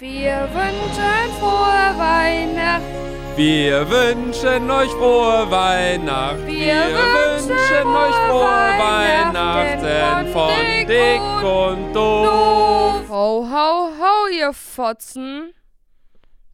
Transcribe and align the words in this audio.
Wir 0.00 0.48
wünschen 0.52 1.32
frohe 1.40 1.98
Weihnachten. 1.98 3.36
Wir 3.36 3.90
wünschen 3.90 4.70
euch 4.70 4.92
frohe 4.92 5.50
Weihnachten. 5.50 6.46
Wir 6.46 6.84
wünschen 6.84 7.88
euch 7.88 8.14
frohe 8.28 8.78
Weihnachten 8.78 10.32
von 10.32 10.52
dick 10.86 11.20
und 11.42 11.92
doof. 11.92 13.08
Ho, 13.08 13.44
ho, 13.50 13.90
ho, 13.98 14.28
ihr 14.32 14.52
Fotzen. 14.52 15.52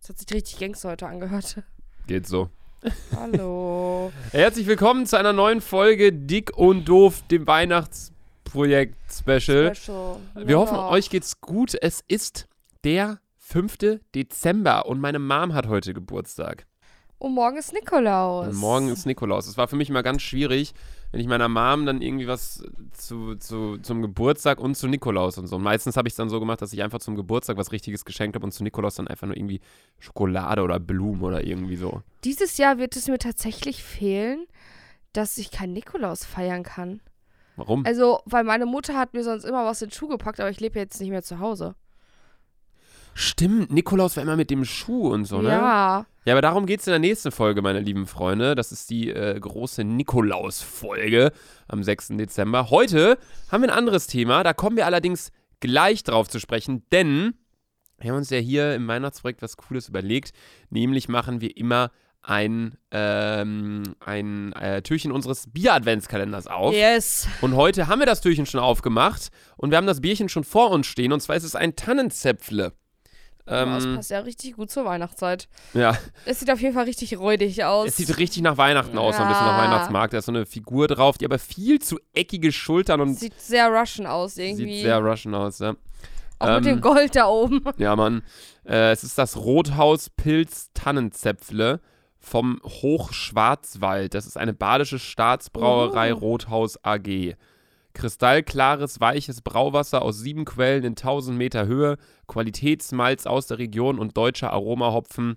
Das 0.01 0.09
hat 0.09 0.19
sich 0.21 0.33
richtig 0.33 0.59
Gangster 0.59 0.93
heute 0.93 1.07
angehört. 1.07 1.63
Geht 2.07 2.27
so. 2.27 2.49
Hallo. 3.15 4.11
Herzlich 4.33 4.67
willkommen 4.67 5.05
zu 5.05 5.19
einer 5.19 5.35
neuen 5.35 5.61
Folge 5.61 6.15
Dick 6.15 6.57
und 6.57 6.89
Doof, 6.89 7.21
dem 7.31 7.47
Weihnachtsprojekt-Special. 7.47 9.75
Special. 9.75 10.17
Wir 10.35 10.59
hoffen, 10.59 10.79
euch 10.79 11.11
geht's 11.11 11.43
gut. 11.43 11.75
Es 11.79 12.03
ist 12.09 12.49
der 12.85 13.19
5. 13.47 14.01
Dezember 14.15 14.87
und 14.87 15.01
meine 15.01 15.19
Mom 15.19 15.53
hat 15.53 15.69
heute 15.69 15.93
Geburtstag. 15.93 16.67
Und 17.19 17.35
morgen 17.35 17.59
ist 17.59 17.75
Nikolaus. 17.75 18.49
Und 18.49 18.57
morgen 18.57 18.89
ist 18.89 19.05
Nikolaus. 19.05 19.47
Es 19.47 19.59
war 19.59 19.69
für 19.69 19.77
mich 19.77 19.91
immer 19.91 20.03
ganz 20.03 20.23
schwierig, 20.23 20.73
wenn 21.13 21.21
ich 21.21 21.27
meiner 21.27 21.49
Mom 21.49 21.85
dann 21.85 22.01
irgendwie 22.01 22.27
was 22.27 22.65
zu, 22.93 23.37
zu, 23.37 23.77
zum 23.79 24.01
Geburtstag 24.01 24.59
und 24.59 24.77
zu 24.77 24.89
Nikolaus 24.89 25.37
und 25.37 25.47
so. 25.47 25.57
Und 25.57 25.63
meistens 25.63 25.99
habe 25.99 26.09
ich 26.09 26.13
es 26.13 26.17
dann 26.17 26.31
so 26.31 26.41
gemacht, 26.41 26.63
dass 26.63 26.73
ich 26.73 26.83
einfach 26.83 27.01
zum 27.01 27.17
Geburtstag 27.17 27.59
was 27.59 27.71
Richtiges 27.71 28.07
geschenkt 28.07 28.35
habe 28.35 28.47
und 28.47 28.53
zu 28.53 28.65
Nikolaus 28.65 28.95
dann 28.95 29.09
einfach 29.09 29.27
nur 29.27 29.37
irgendwie 29.37 29.61
Schokolade 29.99 30.63
oder 30.63 30.81
Blumen 30.81 31.23
oder 31.23 31.45
irgendwie 31.45 31.77
so. 31.77 32.01
Dieses 32.25 32.57
Jahr 32.57 32.79
wird 32.79 32.97
es 32.97 33.09
mir 33.09 33.19
tatsächlich 33.19 33.85
fehlen, 33.85 34.47
dass 35.13 35.37
ich 35.37 35.51
keinen 35.51 35.75
Nikolaus 35.75 36.25
feiern 36.25 36.63
kann. 36.63 37.03
Warum? 37.57 37.85
Also, 37.85 38.21
weil 38.25 38.43
meine 38.43 38.65
Mutter 38.67 38.97
hat 38.97 39.13
mir 39.13 39.23
sonst 39.23 39.45
immer 39.45 39.67
was 39.67 39.83
in 39.83 39.91
den 39.91 39.95
Schuh 39.95 40.09
gepackt, 40.09 40.41
aber 40.41 40.51
ich 40.51 40.61
lebe 40.61 40.79
jetzt 40.79 40.99
nicht 40.99 41.11
mehr 41.11 41.23
zu 41.23 41.39
Hause. 41.41 41.75
Stimmt, 43.15 43.73
Nikolaus 43.73 44.17
war 44.17 44.23
immer 44.23 44.37
mit 44.37 44.51
dem 44.51 44.65
Schuh 44.65 45.09
und 45.09 45.25
so, 45.25 45.41
ne? 45.41 45.51
Ja. 45.51 46.07
Ja, 46.27 46.33
aber 46.33 46.43
darum 46.43 46.65
geht 46.65 46.81
es 46.81 46.87
in 46.87 46.93
der 46.93 47.01
nächsten 47.01 47.31
Folge, 47.31 47.61
meine 47.61 47.81
lieben 47.81 48.07
Freunde. 48.07 48.55
Das 48.55 48.73
ist 48.73 48.89
die 48.89 49.11
äh, 49.11 49.39
große 49.39 49.85
Nikolaus-Folge 49.85 51.33
am 51.69 51.83
6. 51.83 52.09
Dezember. 52.13 52.71
Heute 52.71 53.19
haben 53.51 53.63
wir 53.63 53.71
ein 53.71 53.79
anderes 53.79 54.07
Thema, 54.07 54.43
da 54.43 54.55
kommen 54.55 54.77
wir 54.77 54.87
allerdings 54.87 55.33
gleich 55.61 56.03
drauf 56.03 56.29
zu 56.29 56.41
sprechen, 56.41 56.85
denn 56.93 57.35
wir 57.99 58.11
haben 58.11 58.19
uns 58.19 58.31
ja 58.31 58.39
hier 58.39 58.75
im 58.75 58.89
Weihnachtsprojekt 58.89 59.43
was 59.43 59.57
Cooles 59.57 59.89
überlegt. 59.89 60.33
Nämlich 60.71 61.09
machen 61.09 61.41
wir 61.41 61.57
immer 61.57 61.91
ein, 62.23 62.77
ähm, 62.91 63.83
ein 64.01 64.53
äh, 64.55 64.83
Türchen 64.83 65.13
unseres 65.13 65.53
Bier-Adventskalenders 65.53 66.47
auf. 66.47 66.75
Yes. 66.75 67.29
Und 67.43 67.55
heute 67.55 67.87
haben 67.87 67.99
wir 67.99 68.07
das 68.07 68.23
Türchen 68.23 68.47
schon 68.47 68.61
aufgemacht 68.61 69.29
und 69.57 69.71
wir 69.71 69.77
haben 69.77 69.87
das 69.87 70.01
Bierchen 70.01 70.29
schon 70.29 70.45
vor 70.45 70.71
uns 70.71 70.87
stehen. 70.87 71.13
Und 71.13 71.21
zwar 71.21 71.37
ist 71.37 71.45
es 71.45 71.55
ein 71.55 71.77
Tannenzäpfle. 71.77 72.73
Das 73.47 73.85
Ähm, 73.85 73.97
passt 73.97 74.11
ja 74.11 74.21
richtig 74.21 74.55
gut 74.57 74.71
zur 74.71 74.85
Weihnachtszeit. 74.85 75.49
ja, 75.75 75.97
Es 76.25 76.41
sieht 76.41 76.51
auf 76.51 76.61
jeden 76.61 76.75
Fall 76.75 76.85
richtig 76.85 77.19
räudig 77.19 77.63
aus. 77.65 77.89
Es 77.89 77.97
sieht 77.97 78.17
richtig 78.19 78.43
nach 78.43 78.57
Weihnachten 78.57 78.97
aus, 78.99 79.17
so 79.17 79.23
ein 79.23 79.29
bisschen 79.29 79.45
nach 79.47 79.59
Ja. 79.59 79.65
Weihnachtsmarkt. 79.65 80.15
Da 80.15 80.19
ist 80.19 80.27
so 80.27 80.33
eine 80.33 80.47
Figur 80.47 80.89
drauf, 80.89 81.19
die 81.19 81.25
aber 81.27 81.39
viel 81.39 81.81
zu 81.81 81.99
eckige 82.15 82.53
Schultern 82.53 83.01
und 83.01 83.19
sieht 83.19 83.39
sehr 83.41 83.69
Russian 83.69 84.07
aus 84.07 84.37
irgendwie. 84.39 84.75
sieht 84.77 84.83
sehr 84.85 84.99
Russian 84.99 85.35
aus, 85.35 85.59
ja. 85.59 85.75
Auch 86.39 86.47
mit 86.49 86.57
ähm, 86.59 86.63
dem 86.65 86.81
Gold 86.81 87.15
da 87.17 87.27
oben. 87.27 87.63
Ja, 87.77 87.95
Mann. 87.97 88.23
Äh, 88.67 88.91
es 88.93 89.05
ist 89.05 89.19
das 89.19 89.37
Rothaus-Pilz 89.37 90.71
Tannenzäpfle 90.75 91.81
vom 92.19 92.61
Hochschwarzwald. 92.65 94.15
Das 94.15 94.27
ist 94.27 94.37
eine 94.37 94.53
badische 94.55 94.99
Staatsbrauerei 94.99 96.15
Oh. 96.15 96.19
Rothaus 96.19 96.79
AG. 96.83 97.35
Kristallklares, 97.95 99.01
weiches 99.01 99.41
Brauwasser 99.41 100.03
aus 100.03 100.19
sieben 100.19 100.45
Quellen 100.45 100.85
in 100.85 100.93
1000 100.93 101.39
Meter 101.39 101.67
Höhe, 101.67 101.97
Qualitätsmalz 102.27 103.27
aus 103.27 103.47
der 103.47 103.59
Region 103.59 103.99
und 103.99 104.17
deutscher 104.17 104.53
Aromahopfen 104.53 105.37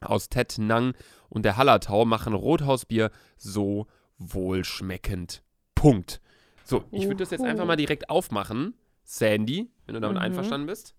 aus 0.00 0.28
Tettnang 0.28 0.94
und 1.28 1.44
der 1.44 1.56
Hallertau 1.56 2.04
machen 2.04 2.34
Rothausbier 2.34 3.10
so 3.36 3.86
wohlschmeckend. 4.18 5.42
Punkt. 5.74 6.20
So, 6.64 6.84
ich 6.92 7.04
würde 7.04 7.16
das 7.16 7.30
jetzt 7.30 7.44
einfach 7.44 7.66
mal 7.66 7.76
direkt 7.76 8.08
aufmachen. 8.10 8.74
Sandy, 9.02 9.70
wenn 9.86 9.94
du 9.94 10.00
damit 10.00 10.16
Mhm. 10.16 10.22
einverstanden 10.22 10.66
bist. 10.66 10.94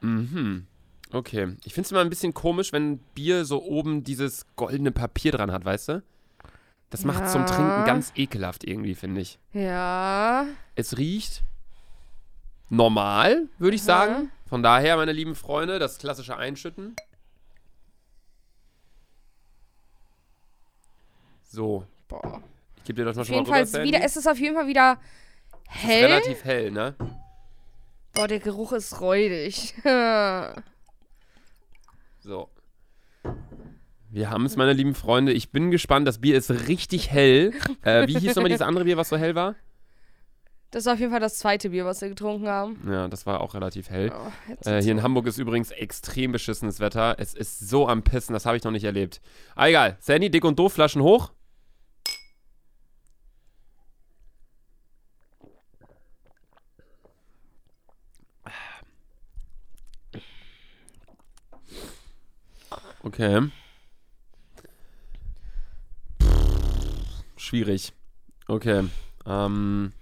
Mhm. 0.00 0.66
Okay. 1.12 1.56
Ich 1.64 1.74
finde 1.74 1.86
es 1.86 1.92
immer 1.92 2.00
ein 2.00 2.10
bisschen 2.10 2.34
komisch, 2.34 2.72
wenn 2.72 2.98
Bier 3.14 3.44
so 3.44 3.62
oben 3.62 4.04
dieses 4.04 4.46
goldene 4.56 4.90
Papier 4.90 5.32
dran 5.32 5.52
hat, 5.52 5.64
weißt 5.64 5.88
du? 5.88 6.02
Das 6.94 7.04
macht 7.04 7.28
zum 7.28 7.40
Ja. 7.40 7.46
Trinken 7.48 7.84
ganz 7.86 8.12
ekelhaft 8.14 8.62
irgendwie, 8.62 8.94
finde 8.94 9.20
ich. 9.20 9.40
Ja. 9.52 10.46
Es 10.76 10.96
riecht 10.96 11.42
normal, 12.70 13.48
würde 13.58 13.74
ich 13.74 13.82
Aha. 13.82 13.86
sagen. 14.06 14.30
Von 14.46 14.62
daher, 14.62 14.96
meine 14.96 15.10
lieben 15.10 15.34
Freunde, 15.34 15.80
das 15.80 15.98
klassische 15.98 16.36
Einschütten. 16.36 16.94
So, 21.42 21.84
Boah. 22.06 22.40
ich 22.76 22.84
gebe 22.84 23.00
dir 23.00 23.06
das 23.06 23.16
mal 23.16 23.22
Auf 23.22 23.26
schon 23.26 23.42
mal 23.42 23.58
jeden 23.58 23.68
rüber, 23.74 23.82
wieder, 23.82 24.00
es 24.04 24.16
ist 24.16 24.28
auf 24.28 24.38
jeden 24.38 24.54
Fall 24.54 24.68
wieder 24.68 25.00
hell. 25.66 26.04
relativ 26.06 26.44
hell, 26.44 26.70
ne? 26.70 26.94
Boah, 28.12 28.28
der 28.28 28.38
Geruch 28.38 28.70
ist 28.72 29.00
räudig. 29.00 29.74
So. 32.20 32.48
Wir 34.14 34.30
haben 34.30 34.46
es, 34.46 34.54
meine 34.54 34.72
lieben 34.72 34.94
Freunde. 34.94 35.32
Ich 35.32 35.50
bin 35.50 35.72
gespannt. 35.72 36.06
Das 36.06 36.20
Bier 36.20 36.36
ist 36.36 36.68
richtig 36.68 37.10
hell. 37.10 37.52
Äh, 37.82 38.06
wie 38.06 38.16
hieß 38.16 38.36
nochmal 38.36 38.48
dieses 38.48 38.62
andere 38.62 38.84
Bier, 38.84 38.96
was 38.96 39.08
so 39.08 39.16
hell 39.16 39.34
war? 39.34 39.56
das 40.70 40.86
ist 40.86 40.92
auf 40.92 40.98
jeden 41.00 41.10
Fall 41.10 41.20
das 41.20 41.38
zweite 41.38 41.70
Bier, 41.70 41.84
was 41.84 42.00
wir 42.00 42.08
getrunken 42.08 42.46
haben. 42.48 42.80
Ja, 42.88 43.08
das 43.08 43.26
war 43.26 43.40
auch 43.40 43.54
relativ 43.54 43.90
hell. 43.90 44.12
Oh, 44.14 44.68
Äh, 44.68 44.82
hier 44.82 44.92
in. 44.92 45.02
Hamburg 45.02 45.26
ist 45.26 45.38
übrigens 45.38 45.72
extrem 45.72 46.30
beschissenes 46.30 46.78
Wetter. 46.78 47.16
Es 47.18 47.34
ist 47.34 47.58
so 47.68 47.88
am 47.88 48.02
Pissen, 48.02 48.34
das 48.34 48.46
habe 48.46 48.56
ich 48.56 48.62
noch 48.62 48.70
nicht 48.70 48.84
erlebt. 48.84 49.20
Ah, 49.56 49.66
egal. 49.66 49.96
Sandy, 49.98 50.30
dick 50.30 50.44
und 50.44 50.60
doof, 50.60 50.74
Flaschen 50.74 51.02
hoch. 51.02 51.32
Okay. 63.02 63.50
Schwierig. 67.54 67.92
Okay. 68.48 68.82
Ähm, 69.26 69.92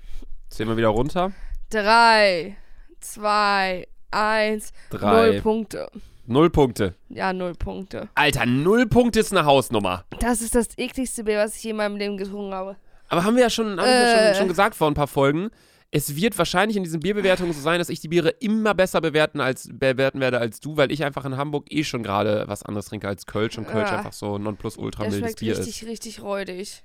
zählen 0.49 0.71
wir 0.71 0.77
wieder 0.79 0.89
runter. 0.89 1.33
Drei, 1.69 2.57
zwei, 2.99 3.87
eins, 4.11 4.73
Drei. 4.89 5.33
null 5.33 5.41
Punkte. 5.43 5.91
Null 6.25 6.49
Punkte. 6.49 6.95
Ja, 7.11 7.35
null 7.35 7.53
Punkte. 7.53 8.09
Alter, 8.15 8.47
null 8.47 8.87
Punkte 8.87 9.21
ist 9.21 9.33
eine 9.33 9.45
Hausnummer. 9.45 10.07
Das 10.21 10.41
ist 10.41 10.55
das 10.55 10.69
ekligste 10.79 11.25
Bier, 11.25 11.37
was 11.41 11.55
ich 11.57 11.65
je 11.65 11.73
in 11.73 11.77
meinem 11.77 11.97
Leben 11.97 12.17
getrunken 12.17 12.55
habe. 12.55 12.77
Aber 13.11 13.23
haben 13.23 13.37
wir 13.37 13.43
ja 13.43 13.51
schon, 13.51 13.73
haben 13.79 13.85
wir 13.85 13.85
ja 13.85 14.15
Äh. 14.15 14.29
schon, 14.31 14.39
schon 14.39 14.49
gesagt 14.49 14.75
vor 14.75 14.89
ein 14.89 14.95
paar 14.95 15.07
Folgen. 15.09 15.51
Es 15.91 16.17
wird 16.17 16.39
wahrscheinlich 16.39 16.79
in 16.79 16.85
diesen 16.85 17.01
Bierbewertungen 17.01 17.53
so 17.53 17.61
sein, 17.61 17.79
dass 17.79 17.91
ich 17.91 18.01
die 18.01 18.09
Biere 18.09 18.31
immer 18.31 18.73
besser 18.73 19.03
bewerten, 19.03 19.43
als, 19.43 19.69
bewerten 19.71 20.21
werde 20.21 20.39
als 20.39 20.59
du, 20.61 20.79
weil 20.79 20.91
ich 20.91 21.05
einfach 21.05 21.27
in 21.27 21.37
Hamburg 21.37 21.67
eh 21.71 21.85
schon 21.85 22.03
gerade 22.03 22.45
was 22.47 22.63
anderes 22.63 22.87
trinke 22.87 23.09
als 23.09 23.27
Kölsch 23.27 23.59
und 23.59 23.69
Kölsch 23.69 23.91
Ja. 23.91 23.99
einfach 23.99 24.15
so 24.15 24.39
nonplusultra 24.39 25.03
Der 25.03 25.13
mildes 25.13 25.35
Bier 25.35 25.59
richtig, 25.59 25.87
richtig 25.87 26.23
räudig. 26.23 26.83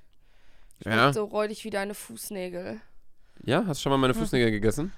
Ist. 0.80 0.86
Ja. 0.86 1.12
So 1.12 1.24
räudig 1.24 1.64
wie 1.64 1.70
deine 1.70 1.94
Fußnägel. 1.94 2.80
ja, 3.44 3.64
hast 3.66 3.78
du 3.80 3.82
schon 3.84 3.90
mal 3.90 3.98
meine 3.98 4.14
Fußnägel 4.20 4.50
gegessen? 4.50 4.92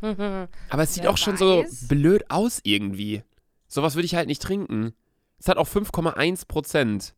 Aber 0.00 0.82
es 0.82 0.94
sieht 0.94 1.04
Wer 1.04 1.10
auch 1.10 1.16
schon 1.18 1.36
so 1.36 1.64
blöd 1.88 2.30
aus 2.30 2.60
irgendwie. 2.62 3.22
Sowas 3.68 3.94
würde 3.94 4.06
ich 4.06 4.14
halt 4.14 4.28
nicht 4.28 4.42
trinken. 4.42 4.94
Es 5.38 5.48
hat 5.48 5.56
auch 5.56 5.68
5,1 5.68 6.46
Prozent. 6.46 7.14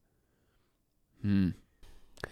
Hm, 1.22 1.54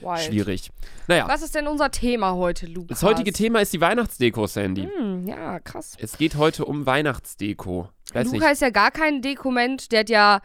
Wild. 0.00 0.19
schwierig. 0.20 0.70
Naja, 1.08 1.28
Was 1.28 1.42
ist 1.42 1.54
denn 1.54 1.66
unser 1.66 1.91
Thema 1.91 2.34
heute, 2.34 2.66
Lukas? 2.66 3.00
das 3.00 3.02
heutige 3.02 3.32
Thema 3.32 3.60
ist 3.60 3.72
die 3.72 3.81
Weihnachtsdeko, 3.81 4.46
Sandy. 4.46 4.88
Hm, 4.96 5.26
ja, 5.28 5.60
krass. 5.60 5.96
Es 5.98 6.16
geht 6.16 6.37
heute 6.37 6.64
um 6.64 6.87
Weihnachtsdeko. 6.87 7.88
Ich 8.06 8.14
weiß 8.14 8.32
Luca 8.32 8.50
ist 8.50 8.62
ja 8.62 8.70
gar 8.70 8.90
kein 8.90 9.22
Dekoment. 9.22 9.93
Der 9.93 10.00
hat 10.00 10.11
ja 10.11 10.40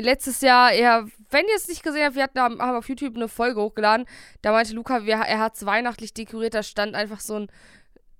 letztes 0.00 0.40
Jahr 0.42 0.72
eher, 0.72 1.06
wenn 1.30 1.46
ihr 1.46 1.56
es 1.56 1.68
nicht 1.68 1.82
gesehen 1.82 2.04
habt, 2.04 2.16
wir 2.16 2.22
hatten, 2.22 2.38
haben 2.38 2.60
haben 2.60 2.76
auf 2.76 2.88
YouTube 2.88 3.16
eine 3.16 3.28
Folge 3.28 3.60
hochgeladen. 3.60 4.06
Da 4.42 4.52
meinte 4.52 4.74
Luca, 4.74 5.04
wir, 5.06 5.14
er 5.14 5.38
hat 5.38 5.56
es 5.56 5.64
weihnachtlich 5.64 6.12
dekoriert. 6.12 6.54
Da 6.54 6.62
stand 6.62 6.94
einfach 6.94 7.20
so 7.20 7.36
ein, 7.36 7.50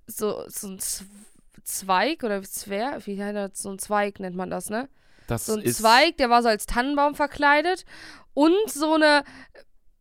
so, 0.07 0.43
so 0.47 0.69
ein 0.69 0.79
Zweig 1.63 2.23
oder 2.23 2.41
Zwer, 2.41 3.05
wie 3.05 3.23
heißt 3.23 3.35
das? 3.35 3.61
So 3.61 3.69
ein 3.69 3.79
Zweig 3.79 4.19
nennt 4.19 4.35
man 4.35 4.49
das, 4.49 4.69
ne? 4.69 4.89
Das 5.27 5.45
So 5.45 5.53
ein 5.53 5.65
Zweig, 5.65 6.17
der 6.17 6.29
war 6.29 6.41
so 6.41 6.49
als 6.49 6.65
Tannenbaum 6.65 7.13
verkleidet. 7.15 7.85
Und 8.33 8.55
so 8.69 8.95
eine 8.95 9.23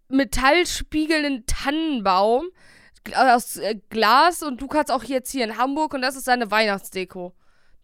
metallspiegelnden 0.08 1.44
Tannenbaum 1.46 2.48
gl- 3.06 3.36
aus 3.36 3.56
äh, 3.58 3.76
Glas. 3.90 4.42
Und 4.42 4.60
Lukas 4.60 4.88
auch 4.90 5.04
jetzt 5.04 5.30
hier 5.30 5.44
in 5.44 5.58
Hamburg. 5.58 5.94
Und 5.94 6.02
das 6.02 6.16
ist 6.16 6.24
seine 6.24 6.50
Weihnachtsdeko. 6.50 7.34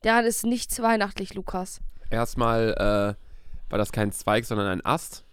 Daran 0.03 0.25
ist 0.25 0.45
nichts 0.47 0.81
weihnachtlich, 0.81 1.35
Lukas. 1.35 1.81
erstmal 2.11 3.17
äh, 3.19 3.26
war 3.69 3.79
das 3.79 3.93
kein 3.93 4.13
Zweig, 4.13 4.45
sondern 4.45 4.67
ein 4.69 4.85
Ast. 4.85 5.25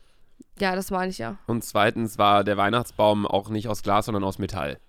Ja, 0.59 0.75
das 0.75 0.91
meine 0.91 1.09
ich 1.09 1.17
ja. 1.17 1.37
Und 1.47 1.63
zweitens 1.63 2.17
war 2.17 2.43
der 2.43 2.57
Weihnachtsbaum 2.57 3.25
auch 3.25 3.49
nicht 3.49 3.67
aus 3.67 3.81
Glas, 3.83 4.05
sondern 4.05 4.23
aus 4.23 4.39
Metall. 4.39 4.79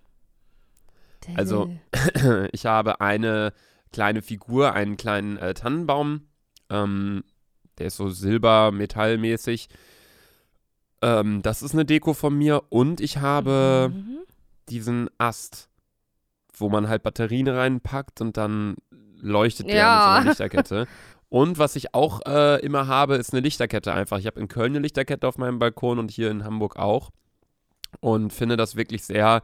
Also, 1.37 1.71
ich 2.53 2.67
habe 2.67 3.01
eine 3.01 3.53
kleine 3.93 4.21
Figur, 4.23 4.73
einen 4.75 4.97
kleinen 4.97 5.37
äh, 5.39 5.55
Tannenbaum. 5.55 6.27
Ähm, 6.69 7.25
der 7.79 7.87
ist 7.87 7.97
so 7.97 8.09
silber-metallmäßig. 8.11 9.69
Ähm, 11.03 11.43
das 11.43 11.63
ist 11.63 11.73
eine 11.73 11.85
Deko 11.85 12.13
von 12.15 12.37
mir. 12.37 12.63
Und 12.69 13.01
ich 13.01 13.19
habe 13.19 13.91
Mhm. 13.95 14.19
diesen 14.69 15.09
Ast, 15.19 15.69
wo 16.57 16.69
man 16.69 16.89
halt 16.89 17.03
Batterien 17.03 17.49
reinpackt 17.49 18.21
und 18.21 18.37
dann 18.37 18.77
leuchtet 19.21 19.69
der 19.69 19.77
Ja. 19.77 19.95
mit 19.95 20.03
so 20.03 20.09
einer 20.11 20.25
Lichterkette. 20.31 20.87
Und 21.35 21.59
was 21.59 21.75
ich 21.75 21.97
auch 21.97 22.21
äh, 22.29 22.65
immer 22.65 22.87
habe, 22.87 23.17
ist 23.17 23.33
eine 23.33 23.41
Lichterkette 23.41 23.93
einfach. 23.93 24.21
Ich 24.21 24.27
habe 24.27 24.39
in 24.39 24.47
Köln 24.47 24.71
eine 24.71 24.79
Lichterkette 24.79 25.27
auf 25.27 25.37
meinem 25.37 25.59
Balkon 25.59 25.99
und 25.99 26.13
hier 26.13 26.31
in 26.31 26.45
Hamburg 26.45 26.77
auch. 26.77 27.11
Und 27.99 28.33
finde 28.33 28.57
das 28.57 28.77
wirklich 28.77 29.03
sehr 29.03 29.43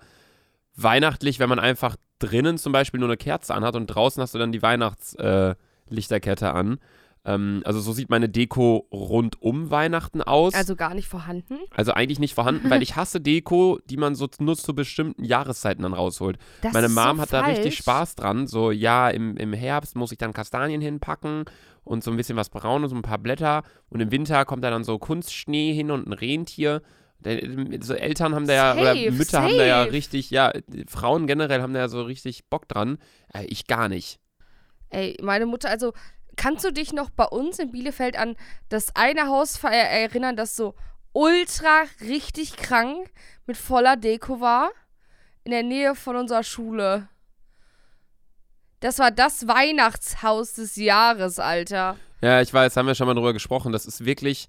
weihnachtlich, 0.77 1.41
wenn 1.41 1.49
man 1.49 1.59
einfach 1.59 1.97
drinnen 2.21 2.59
zum 2.59 2.73
Beispiel 2.73 3.01
nur 3.01 3.09
eine 3.09 3.17
Kerze 3.17 3.55
anhat 3.55 3.75
und 3.75 3.89
draußen 3.89 4.23
hast 4.23 4.37
du 4.37 4.39
dann 4.39 4.53
die 4.53 4.63
Weihnachtslichterkette 4.63 6.45
äh, 6.45 6.51
an. 6.51 6.79
Ähm, 7.25 7.63
also 7.65 7.81
so 7.81 7.93
sieht 7.93 8.09
meine 8.09 8.29
Deko 8.29 8.87
rund 8.93 9.43
um 9.43 9.73
Weihnachten 9.73 10.23
aus. 10.23 10.55
Also 10.55 10.77
gar 10.77 10.95
nicht 10.95 11.09
vorhanden. 11.09 11.59
Also 11.75 11.93
eigentlich 11.93 12.19
nicht 12.21 12.35
vorhanden, 12.35 12.71
weil 12.71 12.83
ich 12.83 12.95
hasse 12.97 13.21
Deko, 13.21 13.81
die 13.87 13.97
man 13.97 14.15
so 14.15 14.29
nur 14.39 14.57
zu 14.57 14.75
bestimmten 14.75 15.25
Jahreszeiten 15.25 15.83
dann 15.83 15.93
rausholt. 15.93 16.39
Das 16.63 16.73
Meine 16.73 16.89
Mom 16.89 17.17
so 17.17 17.23
hat 17.23 17.33
da 17.33 17.41
richtig 17.41 17.65
falsch. 17.65 17.79
Spaß 17.79 18.15
dran. 18.15 18.47
So, 18.47 18.71
ja, 18.71 19.11
im, 19.11 19.37
im 19.37 19.53
Herbst 19.53 19.97
muss 19.97 20.13
ich 20.13 20.19
dann 20.19 20.33
Kastanien 20.33 20.81
hinpacken 20.81 21.47
und 21.85 22.05
so 22.05 22.11
ein 22.11 22.17
bisschen 22.17 22.37
was 22.37 22.51
Braunes, 22.51 22.91
so 22.91 22.97
ein 22.97 23.03
paar 23.03 23.19
Blätter. 23.19 23.63
Und 23.89 24.01
im 24.01 24.11
Winter 24.11 24.45
kommt 24.45 24.65
da 24.65 24.71
dann 24.71 24.85
so 24.85 24.99
Kunstschnee 24.99 25.73
hin 25.73 25.91
und 25.91 26.07
ein 26.07 26.13
Rentier. 26.13 26.83
So 27.81 27.95
Eltern 27.95 28.35
haben 28.35 28.47
da 28.47 28.55
ja, 28.55 28.73
oder 28.75 28.95
Safe, 28.95 29.11
Mütter 29.11 29.43
haben 29.43 29.57
da 29.59 29.65
ja 29.67 29.81
safe. 29.83 29.93
richtig, 29.93 30.31
ja, 30.31 30.53
Frauen 30.89 31.27
generell 31.27 31.61
haben 31.61 31.75
da 31.75 31.81
ja 31.81 31.89
so 31.89 32.03
richtig 32.03 32.47
Bock 32.49 32.67
dran. 32.67 32.99
Äh, 33.35 33.45
ich 33.45 33.67
gar 33.67 33.89
nicht. 33.89 34.19
Ey, 34.89 35.19
meine 35.21 35.45
Mutter, 35.45 35.69
also 35.69 35.93
kannst 36.37 36.65
du 36.65 36.73
dich 36.73 36.95
noch 36.95 37.11
bei 37.11 37.27
uns 37.27 37.59
in 37.59 37.73
Bielefeld 37.73 38.19
an 38.19 38.37
das 38.71 38.97
eine 38.97 39.27
Haus 39.27 39.63
äh, 39.63 40.03
erinnern, 40.03 40.35
das 40.35 40.57
so 40.57 40.75
ultra 41.13 41.83
richtig 42.01 42.57
krank 42.57 43.11
mit 43.47 43.59
voller 43.59 43.97
Deko 43.97 44.41
war? 44.41 44.71
In 45.45 45.51
der 45.51 45.63
Nähe 45.63 45.95
von 45.95 46.17
unserer 46.17 46.43
Schule. 46.43 47.10
Das 48.81 48.99
war 48.99 49.11
das 49.11 49.47
Weihnachtshaus 49.47 50.55
des 50.55 50.77
Jahres, 50.77 51.39
Alter. 51.39 51.97
Ja, 52.23 52.41
ich 52.41 52.53
weiß, 52.53 52.77
haben 52.77 52.87
wir 52.87 52.95
schon 52.95 53.07
mal 53.07 53.15
drüber 53.15 53.33
gesprochen. 53.33 53.73
Das 53.73 53.87
ist 53.87 54.05
wirklich 54.05 54.49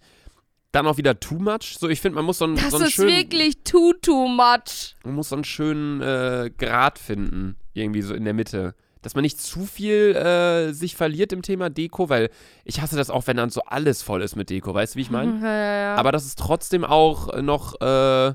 dann 0.71 0.87
auch 0.87 0.97
wieder 0.97 1.19
too 1.19 1.35
much. 1.35 1.77
So, 1.79 1.89
ich 1.89 1.99
finde, 1.99 2.15
man 2.15 2.25
muss 2.25 2.37
so 2.37 2.45
einen, 2.45 2.55
Das 2.55 2.71
so 2.71 2.77
einen 2.77 2.85
ist 2.87 2.93
schönen, 2.93 3.09
wirklich 3.09 3.63
too, 3.63 3.93
too 4.01 4.27
much. 4.27 4.95
man 5.03 5.15
muss 5.15 5.29
so 5.29 5.35
einen 5.35 5.43
schönen 5.43 6.01
äh, 6.01 6.49
Grad 6.57 6.97
finden, 6.97 7.57
irgendwie 7.73 8.01
so 8.01 8.13
in 8.13 8.23
der 8.23 8.33
Mitte. 8.33 8.73
Dass 9.01 9.15
man 9.15 9.23
nicht 9.23 9.41
zu 9.41 9.65
viel 9.65 10.15
äh, 10.15 10.73
sich 10.73 10.95
verliert 10.95 11.33
im 11.33 11.41
Thema 11.41 11.69
Deko, 11.71 12.07
weil 12.09 12.29
ich 12.65 12.81
hasse 12.81 12.95
das 12.95 13.09
auch, 13.09 13.25
wenn 13.25 13.35
dann 13.35 13.49
so 13.49 13.61
alles 13.63 14.03
voll 14.03 14.21
ist 14.21 14.35
mit 14.35 14.49
Deko, 14.51 14.73
weißt 14.73 14.93
du, 14.93 14.97
wie 14.97 15.01
ich 15.01 15.09
meine? 15.11 15.31
Ja, 15.41 15.47
ja, 15.47 15.75
ja. 15.81 15.95
Aber 15.95 16.11
dass 16.11 16.23
es 16.23 16.35
trotzdem 16.35 16.85
auch 16.85 17.41
noch, 17.41 17.81
äh, 17.81 18.33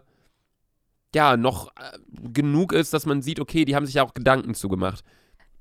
ja, 1.15 1.37
noch 1.37 1.69
äh, 1.69 1.99
genug 2.33 2.73
ist, 2.73 2.93
dass 2.93 3.07
man 3.07 3.23
sieht, 3.23 3.39
okay, 3.41 3.65
die 3.65 3.77
haben 3.77 3.87
sich 3.87 3.95
ja 3.95 4.03
auch 4.03 4.13
Gedanken 4.13 4.55
zugemacht. 4.55 5.05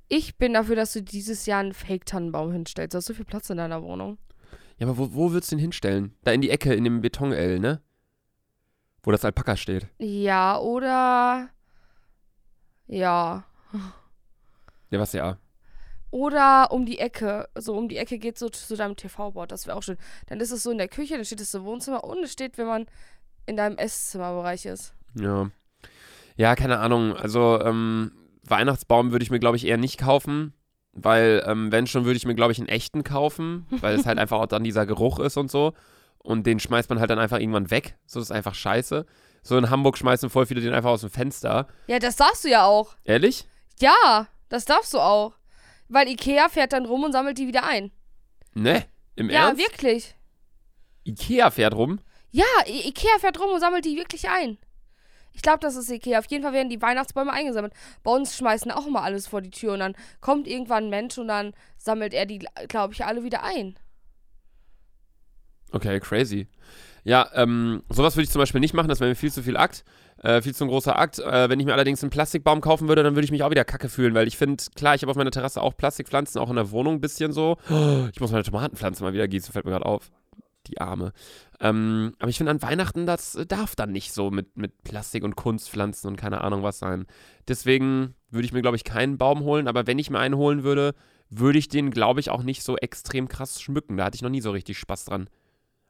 Ich 0.07 0.37
bin 0.37 0.53
dafür, 0.53 0.75
dass 0.75 0.93
du 0.93 1.01
dieses 1.01 1.45
Jahr 1.45 1.59
einen 1.59 1.73
Fake-Tannenbaum 1.73 2.51
hinstellst. 2.51 2.93
Du 2.93 2.97
hast 2.97 3.05
so 3.05 3.13
viel 3.13 3.25
Platz 3.25 3.49
in 3.49 3.57
deiner 3.57 3.81
Wohnung. 3.83 4.17
Ja, 4.77 4.87
aber 4.87 4.97
wo, 4.97 5.13
wo 5.13 5.31
würdest 5.31 5.51
du 5.51 5.55
den 5.55 5.61
hinstellen? 5.61 6.15
Da 6.23 6.31
in 6.31 6.41
die 6.41 6.49
Ecke, 6.49 6.73
in 6.73 6.83
dem 6.83 7.01
Beton-L, 7.01 7.59
ne? 7.59 7.81
Wo 9.03 9.11
das 9.11 9.23
Alpaka 9.23 9.55
steht. 9.55 9.87
Ja, 9.99 10.59
oder. 10.59 11.49
Ja. 12.87 13.45
Ja, 14.91 14.99
was 14.99 15.13
ja. 15.13 15.37
Oder 16.11 16.71
um 16.71 16.85
die 16.85 16.99
Ecke. 16.99 17.49
So 17.55 17.75
um 17.75 17.89
die 17.89 17.97
Ecke 17.97 18.17
geht 18.19 18.37
so 18.37 18.49
zu 18.49 18.75
deinem 18.75 18.95
TV-Board. 18.95 19.51
Das 19.51 19.67
wäre 19.67 19.77
auch 19.77 19.83
schön. 19.83 19.97
Dann 20.27 20.39
ist 20.39 20.51
es 20.51 20.63
so 20.63 20.71
in 20.71 20.77
der 20.77 20.87
Küche, 20.87 21.15
dann 21.15 21.25
steht 21.25 21.41
es 21.41 21.53
im 21.53 21.65
Wohnzimmer 21.65 22.03
und 22.03 22.23
es 22.23 22.31
steht, 22.31 22.57
wenn 22.57 22.67
man 22.67 22.85
in 23.45 23.57
deinem 23.57 23.77
Esszimmerbereich 23.77 24.65
ist. 24.65 24.93
Ja. 25.15 25.49
Ja, 26.37 26.55
keine 26.55 26.79
Ahnung. 26.79 27.15
Also, 27.15 27.61
ähm, 27.61 28.11
Weihnachtsbaum 28.47 29.11
würde 29.11 29.23
ich 29.23 29.31
mir, 29.31 29.39
glaube 29.39 29.57
ich, 29.57 29.65
eher 29.65 29.77
nicht 29.77 29.97
kaufen. 29.97 30.53
Weil, 30.93 31.43
ähm, 31.45 31.71
wenn 31.71 31.87
schon, 31.87 32.05
würde 32.05 32.15
ich 32.17 32.25
mir, 32.25 32.35
glaube 32.35 32.51
ich, 32.53 32.59
einen 32.59 32.69
echten 32.69 33.03
kaufen. 33.03 33.65
Weil 33.69 33.95
es 33.95 34.05
halt 34.05 34.17
einfach 34.19 34.39
auch 34.39 34.45
dann 34.47 34.63
dieser 34.63 34.85
Geruch 34.85 35.19
ist 35.19 35.37
und 35.37 35.51
so. 35.51 35.73
Und 36.19 36.47
den 36.47 36.59
schmeißt 36.59 36.89
man 36.89 36.99
halt 36.99 37.09
dann 37.09 37.19
einfach 37.19 37.39
irgendwann 37.39 37.69
weg. 37.69 37.97
So 38.05 38.19
das 38.19 38.29
ist 38.29 38.35
einfach 38.35 38.55
scheiße. 38.55 39.05
So 39.43 39.57
in 39.57 39.69
Hamburg 39.69 39.97
schmeißen 39.97 40.29
voll 40.29 40.45
viele 40.47 40.61
den 40.61 40.73
einfach 40.73 40.89
aus 40.89 41.01
dem 41.01 41.11
Fenster. 41.11 41.67
Ja, 41.87 41.99
das 41.99 42.15
darfst 42.15 42.43
du 42.45 42.49
ja 42.49 42.65
auch. 42.65 42.95
Ehrlich? 43.03 43.45
Ja, 43.79 44.27
das 44.49 44.65
darfst 44.65 44.93
du 44.93 44.99
auch. 44.99 45.33
Weil 45.87 46.07
Ikea 46.07 46.49
fährt 46.49 46.73
dann 46.73 46.85
rum 46.85 47.03
und 47.03 47.11
sammelt 47.11 47.37
die 47.37 47.47
wieder 47.47 47.63
ein. 47.67 47.91
Ne? 48.55 48.85
Im 49.15 49.29
Ja, 49.29 49.49
Ernst? 49.49 49.61
wirklich. 49.61 50.15
Ikea 51.03 51.51
fährt 51.51 51.75
rum. 51.75 51.99
Ja, 52.31 52.43
I 52.67 52.87
Ikea 52.89 53.19
fährt 53.19 53.39
rum 53.39 53.51
und 53.51 53.59
sammelt 53.59 53.85
die 53.85 53.95
wirklich 53.97 54.27
ein. 54.29 54.57
Ich 55.35 55.41
glaube, 55.41 55.59
das 55.59 55.75
ist 55.75 55.91
Ikea. 55.91 56.17
Auf 56.17 56.25
jeden 56.29 56.43
Fall 56.43 56.53
werden 56.53 56.69
die 56.69 56.81
Weihnachtsbäume 56.81 57.31
eingesammelt. 57.31 57.73
Bei 58.03 58.11
uns 58.11 58.35
schmeißen 58.37 58.71
auch 58.71 58.87
immer 58.87 59.03
alles 59.03 59.27
vor 59.27 59.41
die 59.41 59.51
Tür 59.51 59.73
und 59.73 59.79
dann 59.79 59.93
kommt 60.21 60.47
irgendwann 60.47 60.85
ein 60.85 60.89
Mensch 60.89 61.17
und 61.17 61.27
dann 61.27 61.53
sammelt 61.77 62.13
er 62.13 62.25
die, 62.25 62.47
glaube 62.67 62.93
ich, 62.93 63.05
alle 63.05 63.23
wieder 63.23 63.43
ein. 63.43 63.75
Okay, 65.71 65.99
crazy. 65.99 66.47
Ja, 67.03 67.29
ähm, 67.33 67.83
sowas 67.89 68.15
würde 68.15 68.23
ich 68.23 68.31
zum 68.31 68.39
Beispiel 68.39 68.61
nicht 68.61 68.73
machen, 68.73 68.87
das 68.87 68.99
wäre 68.99 69.09
mir 69.09 69.15
viel 69.15 69.31
zu 69.31 69.43
viel 69.43 69.57
Akt, 69.57 69.83
äh, 70.23 70.41
viel 70.41 70.55
zu 70.55 70.63
ein 70.63 70.69
großer 70.69 70.97
Akt. 70.97 71.19
Äh, 71.19 71.49
wenn 71.49 71.59
ich 71.59 71.65
mir 71.65 71.73
allerdings 71.73 72.01
einen 72.01 72.09
Plastikbaum 72.09 72.61
kaufen 72.61 72.87
würde, 72.87 73.03
dann 73.03 73.15
würde 73.15 73.25
ich 73.25 73.31
mich 73.31 73.43
auch 73.43 73.51
wieder 73.51 73.65
kacke 73.65 73.89
fühlen, 73.89 74.15
weil 74.15 74.27
ich 74.27 74.37
finde, 74.37 74.63
klar, 74.75 74.95
ich 74.95 75.01
habe 75.01 75.11
auf 75.11 75.17
meiner 75.17 75.31
Terrasse 75.31 75.61
auch 75.61 75.75
Plastikpflanzen, 75.77 76.41
auch 76.41 76.49
in 76.49 76.55
der 76.55 76.71
Wohnung 76.71 76.95
ein 76.95 77.01
bisschen 77.01 77.31
so. 77.31 77.57
Ich 78.11 78.19
muss 78.19 78.31
meine 78.31 78.43
Tomatenpflanze 78.43 79.03
mal 79.03 79.13
wieder 79.13 79.27
gießen, 79.27 79.51
fällt 79.51 79.65
mir 79.65 79.71
gerade 79.71 79.85
auf. 79.85 80.09
Die 80.67 80.79
Arme. 80.81 81.13
Ähm, 81.59 82.13
aber 82.19 82.29
ich 82.29 82.37
finde, 82.37 82.51
an 82.51 82.61
Weihnachten, 82.61 83.05
das 83.05 83.35
äh, 83.35 83.45
darf 83.45 83.75
dann 83.75 83.91
nicht 83.91 84.11
so 84.13 84.31
mit, 84.31 84.57
mit 84.57 84.83
Plastik 84.83 85.23
und 85.23 85.35
Kunstpflanzen 85.35 86.09
und 86.09 86.15
keine 86.17 86.41
Ahnung 86.41 86.63
was 86.63 86.79
sein. 86.79 87.05
Deswegen 87.47 88.15
würde 88.29 88.45
ich 88.45 88.53
mir, 88.53 88.61
glaube 88.61 88.77
ich, 88.77 88.83
keinen 88.83 89.17
Baum 89.17 89.41
holen, 89.41 89.67
aber 89.67 89.87
wenn 89.87 89.99
ich 89.99 90.09
mir 90.09 90.19
einen 90.19 90.35
holen 90.35 90.63
würde, 90.63 90.93
würde 91.29 91.57
ich 91.57 91.67
den, 91.69 91.91
glaube 91.91 92.19
ich, 92.19 92.29
auch 92.29 92.43
nicht 92.43 92.63
so 92.63 92.77
extrem 92.77 93.27
krass 93.27 93.61
schmücken. 93.61 93.97
Da 93.97 94.05
hatte 94.05 94.15
ich 94.15 94.21
noch 94.21 94.29
nie 94.29 94.41
so 94.41 94.51
richtig 94.51 94.77
Spaß 94.77 95.05
dran. 95.05 95.29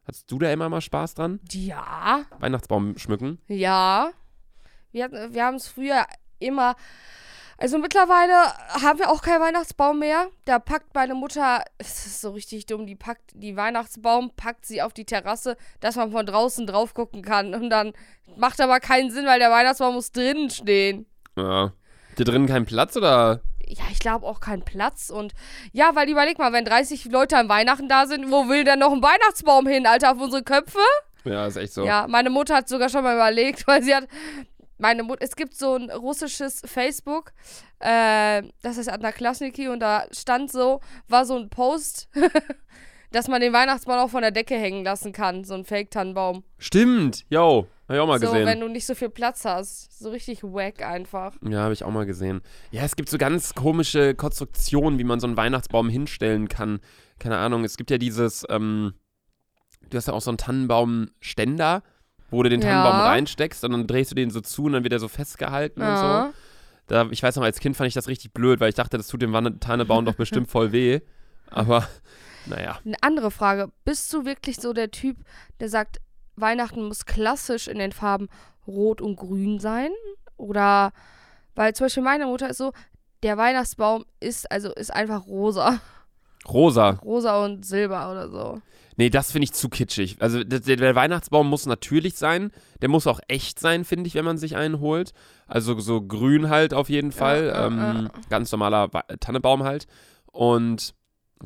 Hattest 0.06 0.31
du 0.31 0.38
da 0.39 0.51
immer 0.51 0.69
mal 0.69 0.81
Spaß 0.81 1.16
dran? 1.16 1.39
Ja, 1.51 2.25
Weihnachtsbaum 2.39 2.98
schmücken? 2.98 3.39
ja. 3.48 4.12
Wir, 4.92 5.04
hatten- 5.06 5.33
wir 5.33 5.44
haben 5.44 5.56
es 5.56 5.68
früher 5.68 6.06
immer. 6.39 6.75
Also 7.57 7.78
mittlerweile 7.78 8.34
haben 8.81 9.00
wir 9.00 9.10
auch 9.10 9.22
keinen 9.22 9.42
Weihnachtsbaum 9.42 10.00
mehr. 10.00 10.28
Da 10.44 10.60
packt 10.60 10.94
meine 10.94 11.15
Mutter, 11.15 11.63
es 11.77 12.06
ist 12.06 12.22
so 12.22 12.32
richtig 12.32 12.65
dumm, 12.65 12.86
die 12.86 12.96
packt 12.96 13.32
die 13.34 13.56
Weihnachtsbaum, 13.56 14.32
packt 14.36 14.65
sie 14.65 14.82
auf 14.82 14.94
die 14.94 15.06
Terrasse, 15.06 15.56
dass 15.80 15.96
man 15.96 16.12
von 16.12 16.25
draußen 16.25 16.68
drauf 16.68 16.94
gucken 16.94 17.22
kann. 17.22 17.53
Und 17.53 17.70
dann 17.70 17.94
macht 18.36 18.60
aber 18.60 18.80
keinen 18.80 19.10
Sinn, 19.10 19.25
weil 19.25 19.39
der 19.39 19.51
Weihnachtsbaum 19.51 19.96
muss 19.96 20.12
drinnen 20.12 20.50
stehen. 20.50 21.06
Ja. 21.38 21.72
Ihr 22.18 22.25
drinnen 22.25 22.48
keinen 22.48 22.65
Platz 22.65 22.96
oder? 22.98 23.41
Ja, 23.68 23.84
ich 23.91 24.00
glaube 24.00 24.25
auch 24.25 24.39
keinen 24.41 24.63
Platz. 24.63 25.10
Und 25.10 25.34
ja, 25.72 25.96
weil 25.96 26.10
überleg 26.10 26.38
mal, 26.38 26.53
wenn 26.53 26.65
30 26.65 27.06
Leute 27.06 27.38
an 27.38 27.50
Weihnachten 27.50 27.88
da 27.88 28.06
sind, 28.06 28.32
wo 28.32 28.48
will 28.48 28.63
denn 28.63 28.80
noch 28.80 28.91
ein 28.91 29.01
Weihnachtsbaum 29.01 29.68
hin, 29.68 29.88
Alter, 29.88 30.12
auf 30.12 30.20
unsere 30.20 30.44
Köpfe? 30.44 30.80
Ja, 31.24 31.48
ist 31.48 31.56
echt 31.56 31.74
so. 31.74 31.84
Ja, 31.86 32.06
meine 32.08 32.30
Mutter 32.30 32.56
hat 32.56 32.70
sogar 32.70 32.89
schon 32.89 33.03
mal 33.03 33.15
überlegt, 33.15 33.68
weil 33.68 33.82
sie 33.82 33.96
hat. 33.96 34.08
Meine 34.77 35.03
Mutter, 35.03 35.22
es 35.24 35.36
gibt 35.36 35.55
so 35.55 35.75
ein 35.75 35.89
russisches 35.89 36.62
Facebook, 36.65 37.32
äh, 37.79 38.44
das 38.62 38.77
ist 38.77 38.89
Adnaklasniki 38.89 39.70
und 39.70 39.79
da 39.79 40.05
stand 40.12 40.51
so, 40.51 40.82
war 41.08 41.25
so 41.25 41.38
ein 41.38 41.50
Post, 41.50 42.10
dass 43.12 43.27
man 43.29 43.39
den 43.41 43.53
Weihnachtsbaum 43.53 44.00
auch 44.00 44.10
von 44.10 44.22
der 44.22 44.32
Decke 44.32 44.55
hängen 44.55 44.84
lassen 44.84 45.13
kann, 45.13 45.44
so 45.46 45.53
ein 45.53 45.63
Fake-Tannenbaum. 45.63 46.44
Stimmt, 46.58 47.25
yo. 47.29 47.67
Hab 47.88 47.96
ich 47.96 48.01
auch 48.01 48.08
mal 48.08 48.20
So, 48.20 48.25
gesehen. 48.32 48.48
wenn 48.48 48.60
du 48.60 48.67
nicht 48.67 48.86
so 48.88 48.96
viel 48.96 49.10
Platz 49.12 49.46
hast. 49.46 50.00
So 50.00 50.10
richtig 50.10 50.44
wack 50.44 50.82
einfach. 50.84 51.36
Ja, 51.48 51.60
habe 51.62 51.74
ich 51.74 51.84
auch 51.84 51.91
mal 51.91 52.08
gesehen. 52.08 52.41
Ja, 52.72 52.82
es 52.82 52.96
gibt 52.96 53.10
so 53.10 53.20
ganz 53.20 53.53
komische 53.53 54.15
Konstruktionen, 54.15 54.98
wie 54.98 55.03
man 55.03 55.20
so 55.20 55.27
einen 55.27 55.38
Weihnachtsbaum 55.38 55.88
hinstellen 55.88 56.48
kann. 56.50 56.79
Keine 57.20 57.38
Ahnung, 57.38 57.63
es 57.63 57.77
gibt 57.77 57.91
ja 57.91 58.00
dieses, 58.00 58.44
ähm, 58.50 58.96
du 59.91 59.98
hast 59.98 60.08
ja 60.08 60.13
auch 60.15 60.22
so 60.22 60.32
einen 60.32 60.39
Tannenbaumständer, 60.39 61.84
wo 62.36 62.44
du 62.44 62.50
den 62.50 62.62
Ja. 62.62 62.68
Tannenbaum 62.68 63.01
reinsteckst 63.01 63.63
und 63.63 63.72
dann 63.72 63.88
drehst 63.88 64.12
du 64.12 64.15
den 64.15 64.30
so 64.30 64.42
zu 64.42 64.65
und 64.65 64.74
dann 64.74 64.84
wird 64.84 64.94
er 64.94 65.00
so 65.00 65.08
festgehalten 65.08 65.82
und 65.82 65.98
so. 65.98 66.04
Ja. 66.04 66.34
Da, 66.88 67.08
ich 67.10 67.24
weiß 67.24 67.36
noch, 67.38 67.44
als 67.44 67.60
Kind 67.60 67.75
fand 67.75 67.88
ich 67.88 67.94
das 67.94 68.08
richtig 68.08 68.34
blöd, 68.34 68.60
weil 68.60 68.70
ich 68.70 68.75
dachte, 68.75 68.98
das 68.98 69.08
tut 69.08 69.22
dem 69.22 69.60
Tannenbaum 69.60 70.06
doch 70.06 70.15
bestimmt 70.15 70.50
voll 70.50 70.72
weh. 70.72 71.01
Aber, 71.50 71.88
naja. 72.46 72.80
Eine 72.86 72.98
andere 73.01 73.32
Frage. 73.32 73.72
Bist 73.86 74.13
du 74.13 74.25
wirklich 74.25 74.58
so 74.58 74.74
der 74.74 74.92
Typ, 74.92 75.18
der 75.60 75.70
sagt, 75.70 76.00
Weihnachten 76.36 76.84
muss 76.84 77.06
klassisch 77.06 77.68
in 77.68 77.80
den 77.80 77.92
Farben 77.92 78.27
Rot 78.68 79.01
und 79.01 79.15
Grün 79.15 79.60
sein? 79.60 79.89
Oder, 80.38 80.92
weil 81.56 81.74
zum 81.74 81.86
Beispiel 81.86 82.04
meine 82.04 82.27
Mutter 82.27 82.50
ist 82.50 82.58
so, 82.58 82.74
der 83.24 83.38
Weihnachtsbaum 83.38 84.06
ist, 84.20 84.51
also 84.51 84.72
ist 84.74 84.94
einfach 84.94 85.25
rosa. 85.25 85.80
Rosa. 86.48 86.92
Rosa 87.04 87.44
und 87.44 87.65
Silber 87.65 88.12
oder 88.12 88.30
so. 88.30 88.62
Nee, 88.98 89.10
das 89.10 89.32
finde 89.32 89.46
ich 89.46 89.54
zu 89.54 89.70
kitschig. 89.70 90.18
Also 90.20 90.44
der, 90.44 90.60
der, 90.60 90.96
Weihnachtsbaum 90.96 91.50
muss 91.50 91.66
natürlich 91.66 92.16
sein. 92.16 92.52
Der 92.82 92.90
muss 92.90 93.08
auch 93.08 93.20
echt 93.28 93.60
sein, 93.60 93.84
finde 93.84 94.08
ich, 94.08 94.16
wenn 94.16 94.25
man 94.25 94.38
sich 94.38 94.56
einen 94.56 94.80
holt. 94.80 95.12
Also 95.48 95.78
so 95.80 96.02
grün 96.02 96.50
halt 96.50 96.74
auf 96.74 96.90
jeden 96.90 97.12
Fall. 97.12 97.48
Ja, 97.48 97.68
ähm, 97.68 97.78
ja. 97.78 98.12
Ganz 98.30 98.52
normaler 98.52 98.94
Wa- 98.94 99.06
Tannebaum 99.20 99.64
halt. 99.64 99.88
Und 100.32 100.96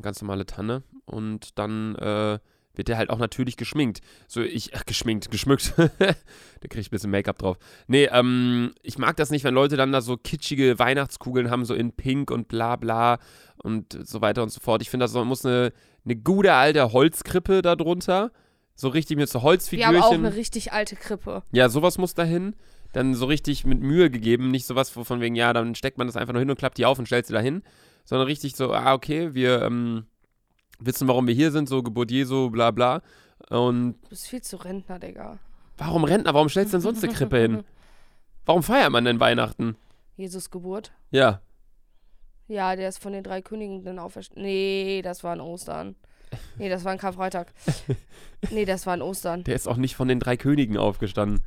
ganz 0.00 0.22
normale 0.22 0.46
Tanne. 0.46 0.82
Und 1.06 1.58
dann 1.58 1.96
äh, 1.96 2.38
wird 2.74 2.88
der 2.88 2.96
halt 2.96 3.10
auch 3.10 3.18
natürlich 3.18 3.56
geschminkt. 3.56 4.00
So 4.28 4.40
ich, 4.42 4.74
ach, 4.76 4.86
geschminkt, 4.86 5.30
geschmückt. 5.30 5.74
da 5.98 6.68
kriege 6.68 6.80
ich 6.80 6.88
ein 6.88 6.90
bisschen 6.90 7.10
Make-up 7.10 7.38
drauf. 7.38 7.58
Nee, 7.88 8.08
ähm, 8.12 8.72
ich 8.82 8.96
mag 8.96 9.16
das 9.16 9.30
nicht, 9.30 9.44
wenn 9.44 9.54
Leute 9.54 9.76
dann 9.76 9.92
da 9.92 10.00
so 10.00 10.16
kitschige 10.16 10.78
Weihnachtskugeln 10.78 11.50
haben, 11.50 11.64
so 11.64 11.74
in 11.74 11.92
Pink 11.92 12.30
und 12.30 12.48
bla 12.48 12.76
bla 12.76 13.18
und 13.62 13.98
so 14.06 14.20
weiter 14.20 14.42
und 14.42 14.50
so 14.50 14.60
fort. 14.60 14.82
Ich 14.82 14.90
finde, 14.90 15.04
das 15.04 15.14
muss 15.14 15.44
eine, 15.44 15.72
eine 16.04 16.16
gute 16.16 16.52
alte 16.54 16.92
Holzkrippe 16.92 17.62
da 17.62 17.76
drunter. 17.76 18.30
So 18.74 18.88
richtig 18.88 19.18
mit 19.18 19.28
so 19.28 19.34
Wir 19.34 19.40
haben 19.40 19.46
auch 19.46 19.50
Holzfigürchen. 19.50 20.24
eine 20.26 20.34
richtig 20.36 20.72
alte 20.72 20.96
Krippe. 20.96 21.42
Ja, 21.52 21.68
sowas 21.68 21.98
muss 21.98 22.14
dahin. 22.14 22.56
Dann 22.92 23.14
so 23.14 23.26
richtig 23.26 23.64
mit 23.64 23.80
Mühe 23.80 24.10
gegeben. 24.10 24.50
Nicht 24.50 24.66
sowas 24.66 24.90
von 24.90 25.20
wegen, 25.20 25.34
ja, 25.34 25.52
dann 25.52 25.74
steckt 25.74 25.98
man 25.98 26.06
das 26.06 26.16
einfach 26.16 26.32
nur 26.32 26.40
hin 26.40 26.50
und 26.50 26.58
klappt 26.58 26.78
die 26.78 26.86
auf 26.86 26.98
und 26.98 27.06
stellt 27.06 27.26
sie 27.26 27.32
da 27.34 27.40
hin. 27.40 27.62
Sondern 28.04 28.26
richtig 28.26 28.56
so, 28.56 28.72
ah, 28.72 28.94
okay, 28.94 29.34
wir 29.34 29.62
ähm, 29.62 30.06
wissen, 30.78 31.06
warum 31.08 31.26
wir 31.26 31.34
hier 31.34 31.50
sind, 31.52 31.68
so 31.68 31.82
Geburt 31.82 32.10
Jesu, 32.10 32.50
bla 32.50 32.70
bla. 32.70 33.02
Und 33.50 33.94
Du 34.04 34.08
bist 34.08 34.26
viel 34.26 34.40
zu 34.42 34.56
Rentner, 34.56 34.98
Digga. 34.98 35.38
warum 35.76 36.04
Rentner? 36.04 36.34
Warum 36.34 36.48
stellst 36.48 36.72
du 36.72 36.76
denn 36.78 36.82
sonst 36.82 37.04
eine 37.04 37.12
Krippe 37.12 37.38
hin? 37.38 37.62
Warum 38.46 38.62
feiert 38.62 38.90
man 38.90 39.04
denn 39.04 39.20
Weihnachten? 39.20 39.76
Jesus 40.16 40.50
Geburt. 40.50 40.90
Ja. 41.10 41.40
Ja, 42.50 42.74
der 42.74 42.88
ist 42.88 42.98
von 43.00 43.12
den 43.12 43.22
drei 43.22 43.42
Königen 43.42 43.84
dann 43.84 44.00
auferstanden. 44.00 44.42
Nee, 44.42 45.02
das 45.02 45.22
war 45.22 45.34
in 45.34 45.40
Ostern. 45.40 45.94
Nee, 46.58 46.68
das 46.68 46.84
war 46.84 46.90
ein 46.92 46.98
Karfreitag. 46.98 47.52
Nee, 48.50 48.64
das 48.64 48.86
war 48.86 48.94
in 48.94 49.02
Ostern. 49.02 49.44
Der 49.44 49.54
ist 49.54 49.68
auch 49.68 49.76
nicht 49.76 49.94
von 49.94 50.08
den 50.08 50.18
drei 50.18 50.36
Königen 50.36 50.78
aufgestanden. 50.78 51.42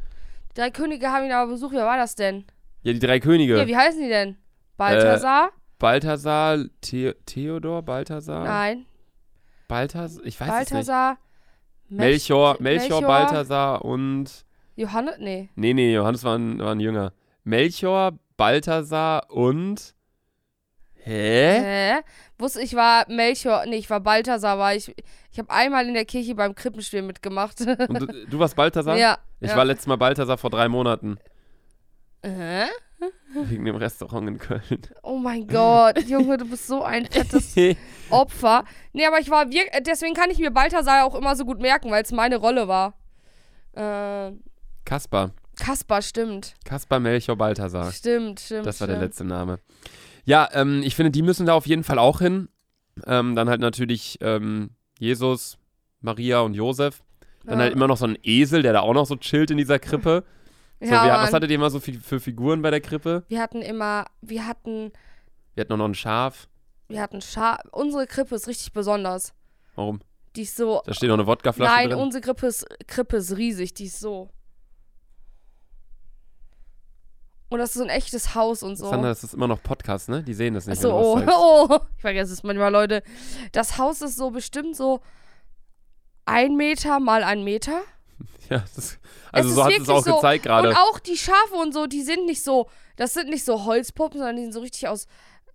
Die 0.51 0.59
drei 0.61 0.69
Könige 0.69 1.07
haben 1.07 1.25
ihn 1.25 1.31
aber 1.31 1.51
besucht. 1.51 1.73
Wer 1.73 1.85
war 1.85 1.97
das 1.97 2.13
denn? 2.15 2.45
Ja, 2.83 2.93
die 2.93 2.99
drei 2.99 3.19
Könige. 3.19 3.57
Ja, 3.57 3.65
wie 3.67 3.75
heißen 3.75 3.99
die 3.99 4.09
denn? 4.09 4.37
Balthasar? 4.77 5.49
Balthasar, 5.79 6.59
The 6.85 7.13
Theodor, 7.25 7.81
Balthasar, 7.81 8.43
Nein. 8.45 8.85
Balthasar, 9.67 10.23
ich 10.23 10.39
weiß 10.39 10.47
es 10.49 10.55
nicht. 10.59 10.69
Balthasar. 10.69 11.17
Melchior, 11.89 12.51
Mecht- 12.59 12.61
Melchior, 12.61 13.01
Balthasar 13.01 13.83
und 13.83 14.45
Johannes? 14.75 15.15
Nee. 15.19 15.49
Nee, 15.55 15.73
nee, 15.73 15.93
Johannes 15.95 16.23
war 16.23 16.37
ein, 16.37 16.59
war 16.59 16.71
ein 16.73 16.79
Jünger. 16.79 17.11
Melchior, 17.43 18.13
Balthasar 18.37 19.29
und. 19.31 19.95
Hä? 21.05 21.59
Hä? 21.59 22.01
Wusste 22.37 22.61
ich 22.61 22.75
war 22.75 23.05
Melchior, 23.09 23.65
nee, 23.65 23.75
ich 23.75 23.89
war 23.89 23.99
Balthasar, 23.99 24.57
war 24.57 24.73
ich. 24.73 24.93
Ich 25.31 25.39
habe 25.39 25.49
einmal 25.49 25.87
in 25.87 25.93
der 25.93 26.05
Kirche 26.05 26.33
beim 26.35 26.55
Krippenspiel 26.55 27.01
mitgemacht. 27.01 27.59
Und 27.89 28.01
du, 28.01 28.27
du 28.27 28.39
warst 28.39 28.55
Balthasar? 28.55 28.97
ja. 28.97 29.17
Ich 29.39 29.49
ja. 29.49 29.57
war 29.57 29.65
letztes 29.65 29.87
Mal 29.87 29.97
Balthasar 29.97 30.37
vor 30.37 30.49
drei 30.49 30.69
Monaten. 30.69 31.17
Hä? 32.23 32.65
Wegen 33.33 33.65
dem 33.65 33.75
Restaurant 33.75 34.29
in 34.29 34.37
Köln. 34.37 34.81
Oh 35.01 35.17
mein 35.17 35.45
Gott, 35.47 35.99
Junge, 36.07 36.37
du 36.37 36.45
bist 36.45 36.67
so 36.67 36.83
ein 36.83 37.05
fettes 37.05 37.53
Opfer. 38.09 38.63
Nee, 38.93 39.05
aber 39.05 39.19
ich 39.19 39.29
war 39.29 39.51
wirklich, 39.51 39.83
deswegen 39.85 40.13
kann 40.13 40.29
ich 40.31 40.39
mir 40.39 40.51
Balthasar 40.51 41.05
auch 41.05 41.15
immer 41.15 41.35
so 41.35 41.43
gut 41.43 41.59
merken, 41.59 41.91
weil 41.91 42.03
es 42.03 42.13
meine 42.13 42.37
Rolle 42.37 42.69
war. 42.69 42.93
Äh, 43.73 44.31
Kaspar. 44.85 45.31
Kaspar, 45.59 46.01
stimmt. 46.01 46.53
Kaspar 46.63 46.99
Melchior 46.99 47.35
Balthasar. 47.35 47.91
Stimmt, 47.91 48.39
stimmt. 48.39 48.65
Das 48.65 48.79
war 48.79 48.87
der 48.87 48.95
stimmt. 48.95 49.05
letzte 49.05 49.25
Name. 49.25 49.59
Ja, 50.25 50.49
ähm, 50.53 50.81
ich 50.83 50.95
finde, 50.95 51.11
die 51.11 51.21
müssen 51.21 51.45
da 51.45 51.53
auf 51.53 51.67
jeden 51.67 51.83
Fall 51.83 51.99
auch 51.99 52.19
hin. 52.19 52.47
Ähm, 53.05 53.35
dann 53.35 53.49
halt 53.49 53.59
natürlich 53.61 54.17
ähm, 54.21 54.69
Jesus, 54.99 55.57
Maria 56.01 56.41
und 56.41 56.53
Josef. 56.53 57.03
Dann 57.45 57.57
Ja. 57.59 57.63
halt 57.65 57.73
immer 57.73 57.87
noch 57.87 57.97
so 57.97 58.05
ein 58.05 58.17
Esel, 58.23 58.61
der 58.61 58.73
da 58.73 58.81
auch 58.81 58.93
noch 58.93 59.05
so 59.05 59.15
chillt 59.15 59.51
in 59.51 59.57
dieser 59.57 59.79
Krippe. 59.79 60.23
So, 60.81 60.89
ja, 60.89 61.05
Mann. 61.05 61.21
was 61.27 61.31
hattet 61.33 61.49
ihr 61.49 61.55
immer 61.55 61.69
so 61.69 61.79
für, 61.79 61.93
für 61.93 62.19
Figuren 62.19 62.61
bei 62.61 62.69
der 62.69 62.81
Krippe? 62.81 63.23
wir 63.29 63.39
hatten 63.39 63.61
immer, 63.61 64.05
wir 64.21 64.45
hatten, 64.45 64.91
Wir 65.55 65.61
hatten 65.61 65.71
auch 65.71 65.77
noch 65.77 65.87
ein 65.87 65.95
Schaf. 65.95 66.49
wir 66.89 66.99
hatten 67.01 67.21
Scha 67.21 67.59
Unsere 67.71 68.05
Krippe 68.05 68.35
ist 68.35 68.49
richtig 68.49 68.73
besonders. 68.73 69.33
Warum? 69.75 70.01
Die 70.35 70.41
ist 70.41 70.57
so. 70.57 70.81
Da 70.85 70.93
steht 70.93 71.07
noch 71.07 71.13
eine 71.13 71.25
Wodkaflasche 71.25 71.71
Nein, 71.73 71.89
drin. 71.91 71.99
unsere 71.99 72.19
Krippe 72.21 72.47
ist, 72.47 72.65
Krippe 72.87 73.15
ist 73.17 73.37
riesig, 73.37 73.73
die 73.75 73.85
ist 73.85 74.01
so. 74.01 74.29
Und 77.53 77.59
das 77.59 77.69
ist 77.69 77.75
so 77.75 77.83
ein 77.83 77.89
echtes 77.89 78.33
Haus 78.33 78.63
und 78.63 78.75
so. 78.77 78.89
Sandra, 78.89 79.09
das 79.09 79.23
ist 79.23 79.33
immer 79.35 79.47
noch 79.47 79.61
Podcast, 79.61 80.09
ne? 80.09 80.23
Die 80.23 80.33
sehen 80.33 80.55
das 80.55 80.65
nicht. 80.65 80.83
Du 80.83 80.89
oh, 80.91 81.21
oh. 81.27 81.79
Ich 81.95 82.01
vergesse 82.01 82.33
es 82.33 82.41
manchmal, 82.43 82.71
Leute. 82.71 83.03
Das 83.51 83.77
Haus 83.77 84.01
ist 84.01 84.17
so 84.17 84.31
bestimmt 84.31 84.75
so 84.75 85.01
ein 86.25 86.55
Meter 86.55 86.99
mal 86.99 87.23
ein 87.23 87.43
Meter. 87.43 87.81
Ja, 88.49 88.61
das, 88.75 88.99
also 89.31 89.49
Es 89.49 89.55
so 89.55 89.63
hat 89.63 89.71
es 89.79 89.89
auch 89.89 90.03
so. 90.03 90.15
gezeigt 90.15 90.45
Und 90.45 90.51
gerade. 90.51 90.75
auch 90.77 90.99
die 90.99 91.15
Schafe 91.17 91.55
und 91.61 91.73
so, 91.73 91.87
die 91.87 92.01
sind 92.01 92.25
nicht 92.25 92.43
so, 92.43 92.69
das 92.97 93.13
sind 93.13 93.29
nicht 93.29 93.45
so 93.45 93.63
Holzpuppen, 93.63 94.19
sondern 94.19 94.35
die 94.35 94.43
sind 94.43 94.51
so 94.51 94.59
richtig 94.59 94.87
aus, 94.89 95.07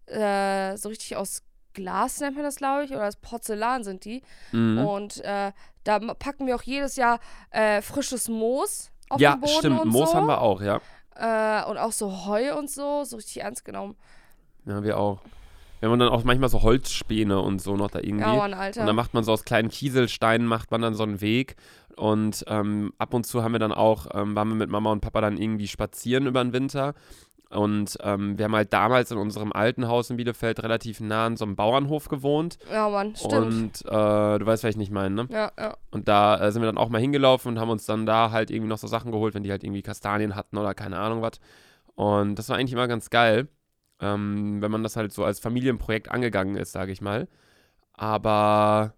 äh, 0.07 0.75
so 0.76 0.88
richtig 0.88 1.14
aus 1.17 1.43
Glas 1.75 2.19
nennt 2.21 2.37
man 2.37 2.45
das, 2.45 2.57
glaube 2.57 2.85
ich, 2.85 2.90
oder 2.90 3.07
aus 3.07 3.17
Porzellan 3.17 3.85
sind 3.85 4.05
die. 4.07 4.23
Mhm. 4.52 4.78
Und 4.78 5.23
äh, 5.23 5.52
da 5.85 5.99
packen 6.14 6.47
wir 6.47 6.57
auch 6.57 6.62
jedes 6.62 6.97
Jahr 6.97 7.21
äh, 7.50 7.83
frisches 7.83 8.28
Moos 8.28 8.90
auf 9.11 9.21
Ja, 9.21 9.33
den 9.37 9.40
Boden 9.43 9.52
stimmt. 9.59 9.81
und 9.81 9.88
Moos 9.90 10.11
so. 10.11 10.17
haben 10.17 10.26
wir 10.26 10.40
auch, 10.40 10.62
ja. 10.62 10.81
Äh, 11.18 11.64
und 11.64 11.78
auch 11.78 11.92
so 11.92 12.26
Heu 12.26 12.56
und 12.56 12.70
so, 12.70 13.04
so 13.04 13.16
richtig 13.16 13.42
ernst 13.42 13.64
genommen. 13.64 13.96
Ja, 14.64 14.82
wir 14.82 14.98
auch. 14.98 15.20
Wir 15.80 15.88
haben 15.88 15.98
dann 15.98 16.08
auch 16.08 16.25
manchmal 16.25 16.48
so 16.48 16.62
Holzspäne 16.62 17.40
und 17.40 17.60
so 17.60 17.76
noch 17.76 17.90
da 17.90 18.00
irgendwie. 18.00 18.22
Ja, 18.22 18.34
Mann, 18.34 18.54
Alter. 18.54 18.80
Und 18.80 18.87
dann 18.87 18.96
macht 18.96 19.14
man 19.14 19.22
so 19.25 19.32
aus 19.32 19.44
kleinen 19.44 19.68
Kieselsteinen, 19.68 20.46
macht 20.46 20.70
man 20.70 20.82
dann 20.82 20.94
so 20.94 21.04
einen 21.04 21.20
Weg. 21.20 21.56
Und 21.96 22.44
ähm, 22.48 22.92
ab 22.98 23.14
und 23.14 23.26
zu 23.26 23.42
haben 23.42 23.52
wir 23.52 23.58
dann 23.58 23.72
auch, 23.72 24.06
ähm, 24.14 24.37
waren 24.37 24.48
wir 24.48 24.54
mit 24.54 24.70
Mama 24.70 24.92
und 24.92 25.00
Papa 25.00 25.20
dann 25.20 25.37
irgendwie 25.37 25.68
spazieren 25.68 26.26
über 26.26 26.42
den 26.42 26.52
Winter. 26.52 26.94
Und 27.50 27.97
ähm, 28.02 28.37
wir 28.37 28.45
haben 28.45 28.55
halt 28.55 28.73
damals 28.75 29.11
in 29.11 29.17
unserem 29.17 29.52
alten 29.52 29.88
Haus 29.88 30.11
in 30.11 30.19
Bielefeld 30.19 30.62
relativ 30.62 31.00
nah 31.00 31.26
an 31.26 31.37
so 31.37 31.47
einem 31.47 31.57
Bauernhof 31.57 32.09
gewohnt. 32.09 32.59
ja, 32.71 32.88
Mann, 32.90 33.17
stimmt. 33.17 33.35
Und 33.35 33.85
äh, 33.87 34.38
du 34.38 34.45
weißt, 34.45 34.64
was 34.64 34.71
ich 34.71 34.76
nicht 34.76 34.93
meine, 34.93 35.14
ne? 35.14 35.28
ja, 35.31 35.50
ja. 35.59 35.76
Und 35.90 36.09
da 36.09 36.38
äh, 36.38 36.52
sind 36.52 36.61
wir 36.61 36.67
dann 36.67 36.76
auch 36.76 36.90
mal 36.90 37.00
hingelaufen 37.00 37.52
und 37.52 37.59
haben 37.59 37.71
uns 37.71 37.87
dann 37.87 38.05
da 38.05 38.31
halt 38.33 38.50
irgendwie 38.50 38.69
noch 38.69 38.76
so 38.76 38.87
Sachen 38.87 39.12
geholt, 39.12 39.35
wenn 39.35 39.45
die 39.45 39.50
halt 39.50 39.64
irgendwie 39.64 39.83
Kastanien 39.83 40.37
hatten 40.37 40.59
oder 40.59 40.75
keine 40.75 40.99
Ahnung 40.99 41.23
was. 41.23 41.40
Und 41.95 42.35
das 42.38 42.50
war 42.50 42.59
eigentlich 42.59 42.75
immer 42.75 42.87
ganz 42.87 43.09
geil, 43.09 43.49
ähm, 44.00 44.61
wenn 44.61 44.71
man 44.71 44.83
das 44.83 44.97
halt 44.97 45.12
so 45.12 45.25
als 45.25 45.40
Familienprojekt 45.40 46.11
angegangen 46.11 46.57
ist, 46.57 46.73
sage 46.73 46.93
ich 46.93 47.00
mal. 47.00 47.28
Aber 47.95 48.95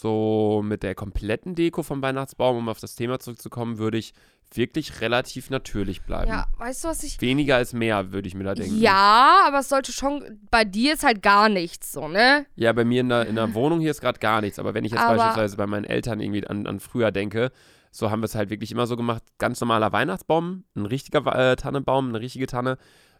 so 0.00 0.62
mit 0.64 0.82
der 0.82 0.94
kompletten 0.94 1.54
Deko 1.54 1.82
vom 1.82 2.02
Weihnachtsbaum, 2.02 2.56
um 2.56 2.68
auf 2.68 2.80
das 2.80 2.94
Thema 2.94 3.18
zurückzukommen, 3.18 3.78
würde 3.78 3.98
ich 3.98 4.12
wirklich 4.54 5.00
relativ 5.00 5.50
natürlich 5.50 6.02
bleiben. 6.02 6.28
Ja, 6.30 6.46
weißt 6.56 6.84
du, 6.84 6.88
was 6.88 7.02
ich. 7.02 7.20
Weniger 7.20 7.56
als 7.56 7.72
mehr, 7.72 8.12
würde 8.12 8.28
ich 8.28 8.34
mir 8.34 8.44
da 8.44 8.54
denken. 8.54 8.80
Ja, 8.80 9.42
aber 9.46 9.58
es 9.58 9.68
sollte 9.68 9.92
schon. 9.92 10.40
Bei 10.50 10.64
dir 10.64 10.94
ist 10.94 11.04
halt 11.04 11.22
gar 11.22 11.48
nichts 11.48 11.92
so, 11.92 12.08
ne? 12.08 12.46
Ja, 12.54 12.72
bei 12.72 12.84
mir 12.84 13.02
in 13.02 13.08
der, 13.10 13.26
in 13.26 13.34
der 13.34 13.52
Wohnung 13.54 13.80
hier 13.80 13.90
ist 13.90 14.00
gerade 14.00 14.18
gar 14.20 14.40
nichts. 14.40 14.58
Aber 14.58 14.72
wenn 14.74 14.84
ich 14.84 14.92
jetzt 14.92 15.02
Aber- 15.02 15.16
beispielsweise 15.16 15.56
bei 15.56 15.66
meinen 15.66 15.84
Eltern 15.84 16.20
irgendwie 16.20 16.46
an, 16.46 16.66
an 16.66 16.80
früher 16.80 17.10
denke, 17.12 17.50
so 17.90 18.10
haben 18.10 18.20
wir 18.20 18.26
es 18.26 18.34
halt 18.34 18.48
wirklich 18.50 18.72
immer 18.72 18.86
so 18.86 18.96
gemacht: 18.96 19.22
ganz 19.38 19.60
normaler 19.60 19.92
Weihnachtsbaum, 19.92 20.64
ein 20.76 20.86
richtiger 20.86 21.26
äh, 21.52 21.56
Tannenbaum, 21.56 22.08
eine 22.08 22.20
richtige 22.20 22.46
Tanne. 22.46 22.78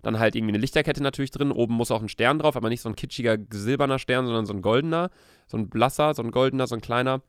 Dann 0.09 0.19
halt 0.19 0.35
irgendwie 0.35 0.53
eine 0.53 0.59
Lichterkette 0.59 1.03
natürlich 1.03 1.33
drin. 1.33 1.53
Oben 1.53 1.75
muss 1.75 1.91
auch 1.91 2.01
ein 2.01 2.09
Stern 2.09 2.39
drauf, 2.39 2.57
aber 2.57 2.71
nicht 2.71 2.81
so 2.81 2.89
ein 2.89 2.97
kitschiger 2.97 3.37
silberner 3.51 3.99
Stern, 3.99 4.25
sondern 4.25 4.47
so 4.47 4.55
ein 4.55 4.63
goldener. 4.63 5.11
So 5.47 5.59
ein 5.59 5.69
blasser, 5.69 6.15
so 6.15 6.23
ein 6.23 6.31
goldener, 6.31 6.67
so 6.67 6.75
ein 6.77 6.81
kleiner. 6.81 7.21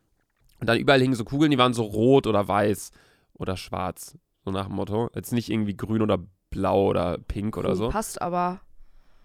Und 0.61 0.69
dann 0.69 0.79
überall 0.79 1.01
hingen 1.01 1.13
so 1.13 1.25
Kugeln, 1.25 1.51
die 1.51 1.57
waren 1.57 1.73
so 1.73 1.83
rot 1.83 2.25
oder 2.25 2.47
weiß 2.47 2.91
oder 3.33 3.57
schwarz. 3.57 4.17
So 4.45 4.51
nach 4.51 4.67
dem 4.67 4.75
Motto. 4.75 5.09
Jetzt 5.13 5.33
nicht 5.33 5.49
irgendwie 5.49 5.75
grün 5.75 6.01
oder 6.01 6.19
blau 6.51 6.87
oder 6.87 7.17
pink 7.17 7.57
oder 7.57 7.71
Grün 7.71 7.77
so. 7.77 7.89
Passt 7.89 8.21
aber. 8.21 8.61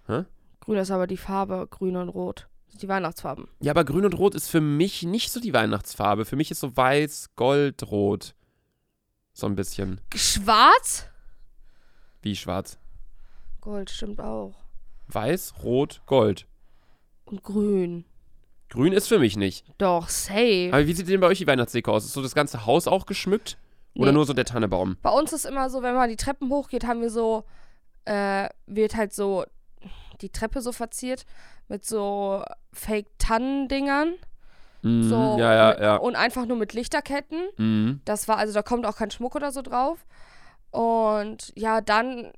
Hä? 0.08 0.24
Grün 0.58 0.78
ist 0.78 0.90
aber 0.90 1.06
die 1.06 1.16
Farbe, 1.16 1.68
grün 1.70 1.94
und 1.94 2.08
rot. 2.08 2.48
Die 2.82 2.88
Weihnachtsfarben. 2.88 3.46
Ja, 3.60 3.70
aber 3.70 3.84
grün 3.84 4.04
und 4.04 4.18
rot 4.18 4.34
ist 4.34 4.48
für 4.48 4.60
mich 4.60 5.04
nicht 5.04 5.30
so 5.30 5.38
die 5.38 5.54
Weihnachtsfarbe. 5.54 6.24
Für 6.24 6.34
mich 6.34 6.50
ist 6.50 6.58
so 6.58 6.76
weiß, 6.76 7.36
gold, 7.36 7.88
rot. 7.88 8.34
So 9.32 9.46
ein 9.46 9.54
bisschen. 9.54 10.00
Schwarz? 10.12 11.06
Wie 12.20 12.34
schwarz. 12.34 12.80
Gold 13.64 13.90
stimmt 13.90 14.20
auch. 14.20 14.54
Weiß, 15.08 15.54
rot, 15.62 16.02
gold. 16.06 16.46
Und 17.24 17.42
grün. 17.42 18.04
Grün 18.68 18.92
ist 18.92 19.08
für 19.08 19.18
mich 19.18 19.36
nicht. 19.36 19.64
Doch, 19.78 20.08
safe. 20.08 20.68
Aber 20.72 20.86
wie 20.86 20.92
sieht 20.92 21.08
denn 21.08 21.20
bei 21.20 21.26
euch 21.28 21.38
die 21.38 21.46
Weihnachtsdeko 21.46 21.92
aus? 21.92 22.04
Ist 22.04 22.12
so 22.12 22.22
das 22.22 22.34
ganze 22.34 22.66
Haus 22.66 22.86
auch 22.86 23.06
geschmückt? 23.06 23.56
Oder 23.96 24.10
Nee. 24.10 24.16
nur 24.16 24.26
so 24.26 24.32
der 24.32 24.44
Tannebaum? 24.44 24.96
Bei 25.02 25.10
uns 25.10 25.32
ist 25.32 25.44
immer 25.46 25.70
so, 25.70 25.82
wenn 25.82 25.94
man 25.94 26.08
die 26.08 26.16
Treppen 26.16 26.50
hochgeht, 26.50 26.84
haben 26.84 27.00
wir 27.00 27.10
so, 27.10 27.44
äh, 28.04 28.48
wird 28.66 28.96
halt 28.96 29.12
so 29.14 29.44
die 30.20 30.30
Treppe 30.30 30.60
so 30.60 30.72
verziert 30.72 31.24
mit 31.68 31.84
so 31.84 32.42
Fake-Tannendingern. 32.72 34.14
Mhm, 34.82 35.02
So 35.08 35.36
ja, 35.38 35.54
ja, 35.54 35.82
ja. 35.82 35.96
Und 35.96 36.16
einfach 36.16 36.44
nur 36.46 36.56
mit 36.56 36.72
Lichterketten. 36.74 37.48
Mhm. 37.56 38.00
Das 38.04 38.28
war, 38.28 38.36
also 38.38 38.52
da 38.52 38.62
kommt 38.62 38.84
auch 38.86 38.96
kein 38.96 39.10
Schmuck 39.10 39.34
oder 39.36 39.52
so 39.52 39.62
drauf. 39.62 40.04
Und 40.70 41.52
ja, 41.56 41.80
dann 41.80 42.32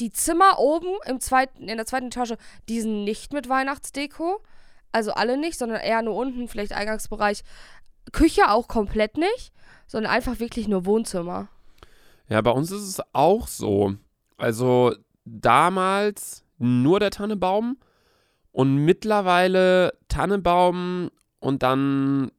die 0.00 0.10
Zimmer 0.10 0.58
oben 0.58 0.88
im 1.06 1.20
zweiten, 1.20 1.68
in 1.68 1.76
der 1.76 1.86
zweiten 1.86 2.06
Etage, 2.06 2.34
die 2.68 2.80
sind 2.80 3.04
nicht 3.04 3.32
mit 3.32 3.48
Weihnachtsdeko. 3.48 4.42
Also 4.92 5.12
alle 5.12 5.36
nicht, 5.36 5.58
sondern 5.58 5.80
eher 5.80 6.02
nur 6.02 6.16
unten, 6.16 6.48
vielleicht 6.48 6.72
Eingangsbereich. 6.72 7.42
Küche 8.12 8.50
auch 8.50 8.68
komplett 8.68 9.16
nicht, 9.16 9.52
sondern 9.86 10.12
einfach 10.12 10.40
wirklich 10.40 10.68
nur 10.68 10.86
Wohnzimmer. 10.86 11.48
Ja, 12.28 12.40
bei 12.40 12.50
uns 12.50 12.70
ist 12.70 12.82
es 12.82 13.02
auch 13.12 13.48
so. 13.48 13.94
Also 14.36 14.94
damals 15.24 16.44
nur 16.58 17.00
der 17.00 17.10
Tannenbaum 17.10 17.78
und 18.52 18.76
mittlerweile 18.76 19.92
Tannenbaum 20.08 21.10
und 21.38 21.62
dann 21.62 22.30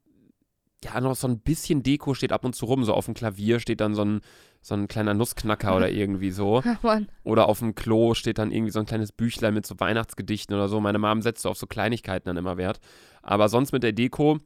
ja 0.83 1.01
noch 1.01 1.15
so 1.15 1.27
ein 1.27 1.39
bisschen 1.39 1.83
Deko 1.83 2.13
steht 2.13 2.31
ab 2.31 2.45
und 2.45 2.55
zu 2.55 2.65
rum. 2.65 2.83
So 2.83 2.93
auf 2.93 3.05
dem 3.05 3.13
Klavier 3.13 3.59
steht 3.59 3.81
dann 3.81 3.95
so 3.95 4.03
ein, 4.03 4.21
so 4.61 4.75
ein 4.75 4.87
kleiner 4.87 5.13
Nussknacker 5.13 5.75
oder 5.75 5.89
irgendwie 5.89 6.31
so. 6.31 6.63
Oder 7.23 7.47
auf 7.47 7.59
dem 7.59 7.75
Klo 7.75 8.13
steht 8.13 8.37
dann 8.37 8.51
irgendwie 8.51 8.71
so 8.71 8.79
ein 8.79 8.85
kleines 8.85 9.11
Büchlein 9.11 9.53
mit 9.53 9.65
so 9.65 9.79
Weihnachtsgedichten 9.79 10.55
oder 10.55 10.67
so. 10.67 10.79
Meine 10.79 10.99
Mom 10.99 11.21
setzt 11.21 11.43
so 11.43 11.49
auf 11.49 11.57
so 11.57 11.67
Kleinigkeiten 11.67 12.27
dann 12.27 12.37
immer 12.37 12.57
Wert. 12.57 12.79
Aber 13.21 13.49
sonst 13.49 13.71
mit 13.71 13.83
der 13.83 13.91
Deko 13.91 14.39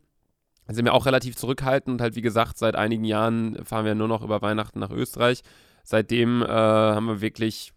sind 0.68 0.86
wir 0.86 0.94
auch 0.94 1.06
relativ 1.06 1.36
zurückhaltend. 1.36 1.96
Und 1.96 2.02
halt, 2.02 2.16
wie 2.16 2.22
gesagt, 2.22 2.58
seit 2.58 2.76
einigen 2.76 3.06
Jahren 3.06 3.64
fahren 3.66 3.86
wir 3.86 3.96
nur 3.96 4.08
noch 4.08 4.24
über 4.24 4.42
Weihnachten 4.42 4.80
nach 4.80 4.92
Österreich. 4.92 5.42
Seitdem 5.84 6.42
äh, 6.42 6.48
haben 6.48 7.08
wir 7.08 7.22
wirklich 7.22 7.74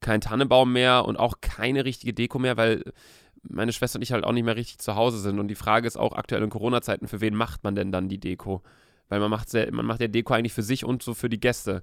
keinen 0.00 0.20
Tannenbaum 0.20 0.72
mehr 0.72 1.04
und 1.04 1.18
auch 1.18 1.34
keine 1.40 1.84
richtige 1.84 2.12
Deko 2.12 2.38
mehr, 2.38 2.56
weil 2.56 2.82
meine 3.42 3.72
Schwester 3.72 3.96
und 3.96 4.02
ich 4.02 4.12
halt 4.12 4.24
auch 4.24 4.32
nicht 4.32 4.44
mehr 4.44 4.56
richtig 4.56 4.78
zu 4.78 4.94
Hause 4.94 5.18
sind. 5.18 5.38
Und 5.38 5.48
die 5.48 5.54
Frage 5.54 5.86
ist 5.86 5.96
auch 5.96 6.12
aktuell 6.12 6.42
in 6.42 6.50
Corona-Zeiten, 6.50 7.08
für 7.08 7.20
wen 7.20 7.34
macht 7.34 7.64
man 7.64 7.74
denn 7.74 7.92
dann 7.92 8.08
die 8.08 8.18
Deko? 8.18 8.62
Weil 9.08 9.20
man 9.20 9.30
macht, 9.30 9.48
sehr, 9.50 9.72
man 9.72 9.86
macht 9.86 10.00
ja 10.00 10.08
Deko 10.08 10.34
eigentlich 10.34 10.52
für 10.52 10.62
sich 10.62 10.84
und 10.84 11.02
so 11.02 11.14
für 11.14 11.28
die 11.28 11.40
Gäste. 11.40 11.82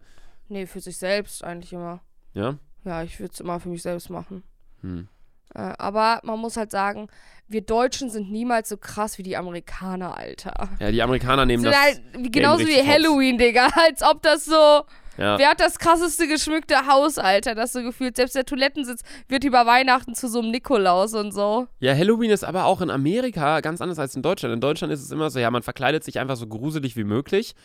Nee, 0.50 0.66
für 0.66 0.80
sich 0.80 0.98
selbst 0.98 1.44
eigentlich 1.44 1.74
immer. 1.74 2.02
Ja? 2.34 2.58
Ja, 2.86 3.04
ich 3.04 3.20
würde 3.20 3.34
es 3.34 3.40
immer 3.40 3.60
für 3.60 3.70
mich 3.70 3.82
selbst 3.82 4.10
machen. 4.10 4.44
Hm. 4.82 5.10
Äh, 5.54 5.74
aber 5.78 6.22
man 6.24 6.40
muss 6.40 6.56
halt 6.58 6.72
sagen, 6.72 7.08
wir 7.48 7.62
Deutschen 7.62 8.10
sind 8.10 8.32
niemals 8.32 8.70
so 8.70 8.78
krass 8.78 9.18
wie 9.18 9.24
die 9.24 9.38
Amerikaner, 9.38 10.18
Alter. 10.18 10.70
Ja, 10.80 10.92
die 10.92 11.02
Amerikaner 11.02 11.46
nehmen 11.46 11.64
sind 11.64 11.72
das. 11.72 11.82
halt 11.82 12.34
genauso 12.34 12.66
wie. 12.66 12.82
Halloween, 12.86 13.38
Digga. 13.38 13.68
Als 13.76 14.04
ob 14.04 14.22
das 14.22 14.46
so. 14.46 14.84
Ja. 15.18 15.38
Wer 15.38 15.50
hat 15.50 15.60
das 15.60 15.80
krasseste 15.80 16.28
geschmückte 16.28 16.88
Haus, 16.88 17.18
Alter? 17.18 17.56
Das 17.56 17.74
so 17.74 17.82
gefühlt. 17.82 18.16
Selbst 18.16 18.36
der 18.36 18.46
Toilettensitz 18.46 19.02
wird 19.28 19.44
über 19.44 19.66
Weihnachten 19.66 20.14
zu 20.16 20.28
so 20.28 20.40
einem 20.40 20.52
Nikolaus 20.52 21.14
und 21.14 21.32
so. 21.32 21.68
ja, 21.80 21.96
Halloween 21.96 22.32
ist 22.32 22.44
aber 22.44 22.66
auch 22.66 22.82
in 22.82 22.90
Amerika 22.90 23.62
ganz 23.62 23.82
anders 23.82 24.00
als 24.00 24.16
in 24.16 24.22
Deutschland. 24.22 24.54
In 24.54 24.62
Deutschland 24.62 24.94
ist 24.94 25.02
es 25.02 25.12
immer 25.12 25.30
so, 25.30 25.40
ja, 25.40 25.50
man 25.52 25.64
verkleidet 25.64 26.04
sich 26.04 26.20
einfach 26.20 26.36
so 26.36 26.48
gruselig 26.48 26.96
wie 26.96 27.04
möglich. 27.04 27.56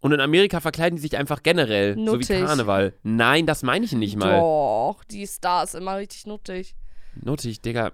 Und 0.00 0.12
in 0.12 0.20
Amerika 0.20 0.60
verkleiden 0.60 0.96
die 0.96 1.02
sich 1.02 1.16
einfach 1.16 1.42
generell, 1.42 1.94
so 1.94 2.00
Nuttig. 2.00 2.28
wie 2.28 2.44
Karneval. 2.44 2.92
Nein, 3.02 3.46
das 3.46 3.62
meine 3.62 3.84
ich 3.84 3.92
nicht 3.92 4.16
mal. 4.16 4.38
Doch, 4.38 5.02
die 5.04 5.26
Stars 5.26 5.74
immer 5.74 5.96
richtig 5.96 6.26
nuttig. 6.26 6.74
Nuttig, 7.14 7.62
Digga. 7.62 7.92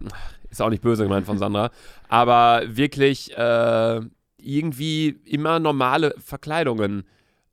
Ist 0.51 0.61
auch 0.61 0.69
nicht 0.69 0.83
böse 0.83 1.05
gemeint 1.05 1.27
von 1.27 1.39
Sandra. 1.39 1.71
Aber 2.09 2.63
wirklich 2.67 3.37
äh, 3.37 4.01
irgendwie 4.37 5.09
immer 5.25 5.61
normale 5.61 6.15
Verkleidungen. 6.19 7.05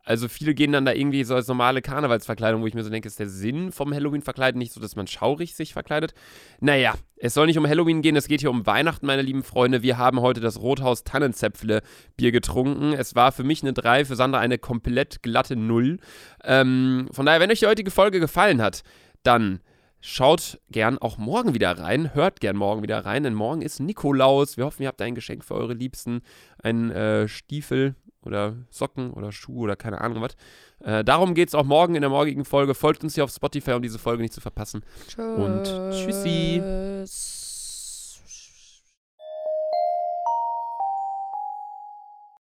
Also 0.10 0.28
viele 0.28 0.56
gehen 0.56 0.72
dann 0.72 0.86
da 0.86 0.94
irgendwie 0.94 1.24
so 1.24 1.36
als 1.36 1.48
normale 1.48 1.84
Karnevalsverkleidung, 1.84 2.64
wo 2.64 2.66
ich 2.66 2.74
mir 2.74 2.84
so 2.84 2.90
denke, 2.90 3.08
ist 3.08 3.20
der 3.20 3.30
Sinn 3.30 3.72
vom 3.72 3.94
Halloween-Verkleiden 3.94 4.58
nicht 4.58 4.74
so, 4.74 4.82
dass 4.82 4.96
man 4.96 5.06
schaurig 5.06 5.54
sich 5.54 5.72
verkleidet? 5.72 6.16
Naja, 6.60 6.96
es 7.18 7.36
soll 7.36 7.46
nicht 7.46 7.60
um 7.60 7.68
Halloween 7.68 8.02
gehen, 8.02 8.16
es 8.16 8.28
geht 8.28 8.40
hier 8.40 8.50
um 8.50 8.66
Weihnachten, 8.66 9.06
meine 9.06 9.22
lieben 9.22 9.44
Freunde. 9.44 9.84
Wir 9.84 10.00
haben 10.00 10.20
heute 10.20 10.42
das 10.42 10.60
Rothaus 10.60 11.04
Tannenzäpfle 11.04 11.84
Bier 12.18 12.32
getrunken. 12.32 12.94
Es 12.94 13.14
war 13.14 13.32
für 13.32 13.44
mich 13.44 13.62
eine 13.62 13.72
3, 13.72 14.06
für 14.06 14.16
Sandra 14.16 14.40
eine 14.40 14.58
komplett 14.58 15.22
glatte 15.22 15.56
0. 15.56 16.00
Ähm, 16.44 17.08
von 17.12 17.28
daher, 17.28 17.40
wenn 17.40 17.52
euch 17.52 17.60
die 17.60 17.68
heutige 17.68 17.92
Folge 17.92 18.20
gefallen 18.20 18.64
hat, 18.64 18.82
dann 19.22 19.60
Schaut 20.02 20.62
gern 20.72 20.98
auch 20.98 21.18
morgen 21.18 21.54
wieder 21.54 21.78
rein, 21.78 22.14
hört 22.14 22.40
gern 22.40 22.56
morgen 22.56 22.82
wieder 22.84 23.04
rein, 23.04 23.24
denn 23.24 23.34
morgen 23.34 23.62
ist 23.62 23.82
Nikolaus. 23.82 24.56
Wir 24.56 24.64
hoffen, 24.64 24.84
ihr 24.84 24.88
habt 24.88 25.02
ein 25.02 25.14
Geschenk 25.14 25.44
für 25.44 25.56
eure 25.56 25.74
Liebsten, 25.74 26.22
einen 26.64 26.90
äh, 26.90 27.28
Stiefel 27.28 27.96
oder 28.24 28.56
Socken 28.70 29.12
oder 29.12 29.32
Schuh 29.32 29.62
oder 29.62 29.76
keine 29.76 30.02
Ahnung 30.02 30.22
was. 30.22 30.36
Äh, 30.84 31.04
darum 31.04 31.34
geht 31.34 31.50
es 31.50 31.56
auch 31.56 31.66
morgen 31.66 31.96
in 31.96 32.02
der 32.02 32.10
morgigen 32.10 32.46
Folge. 32.46 32.74
Folgt 32.76 33.04
uns 33.04 33.16
hier 33.16 33.24
auf 33.24 33.32
Spotify, 33.32 33.74
um 33.74 33.82
diese 33.82 34.00
Folge 34.00 34.22
nicht 34.22 34.34
zu 34.34 34.42
verpassen. 34.42 34.84
Tschüss. 35.08 35.38
Und 35.38 35.64
tschüssi. 35.92 36.62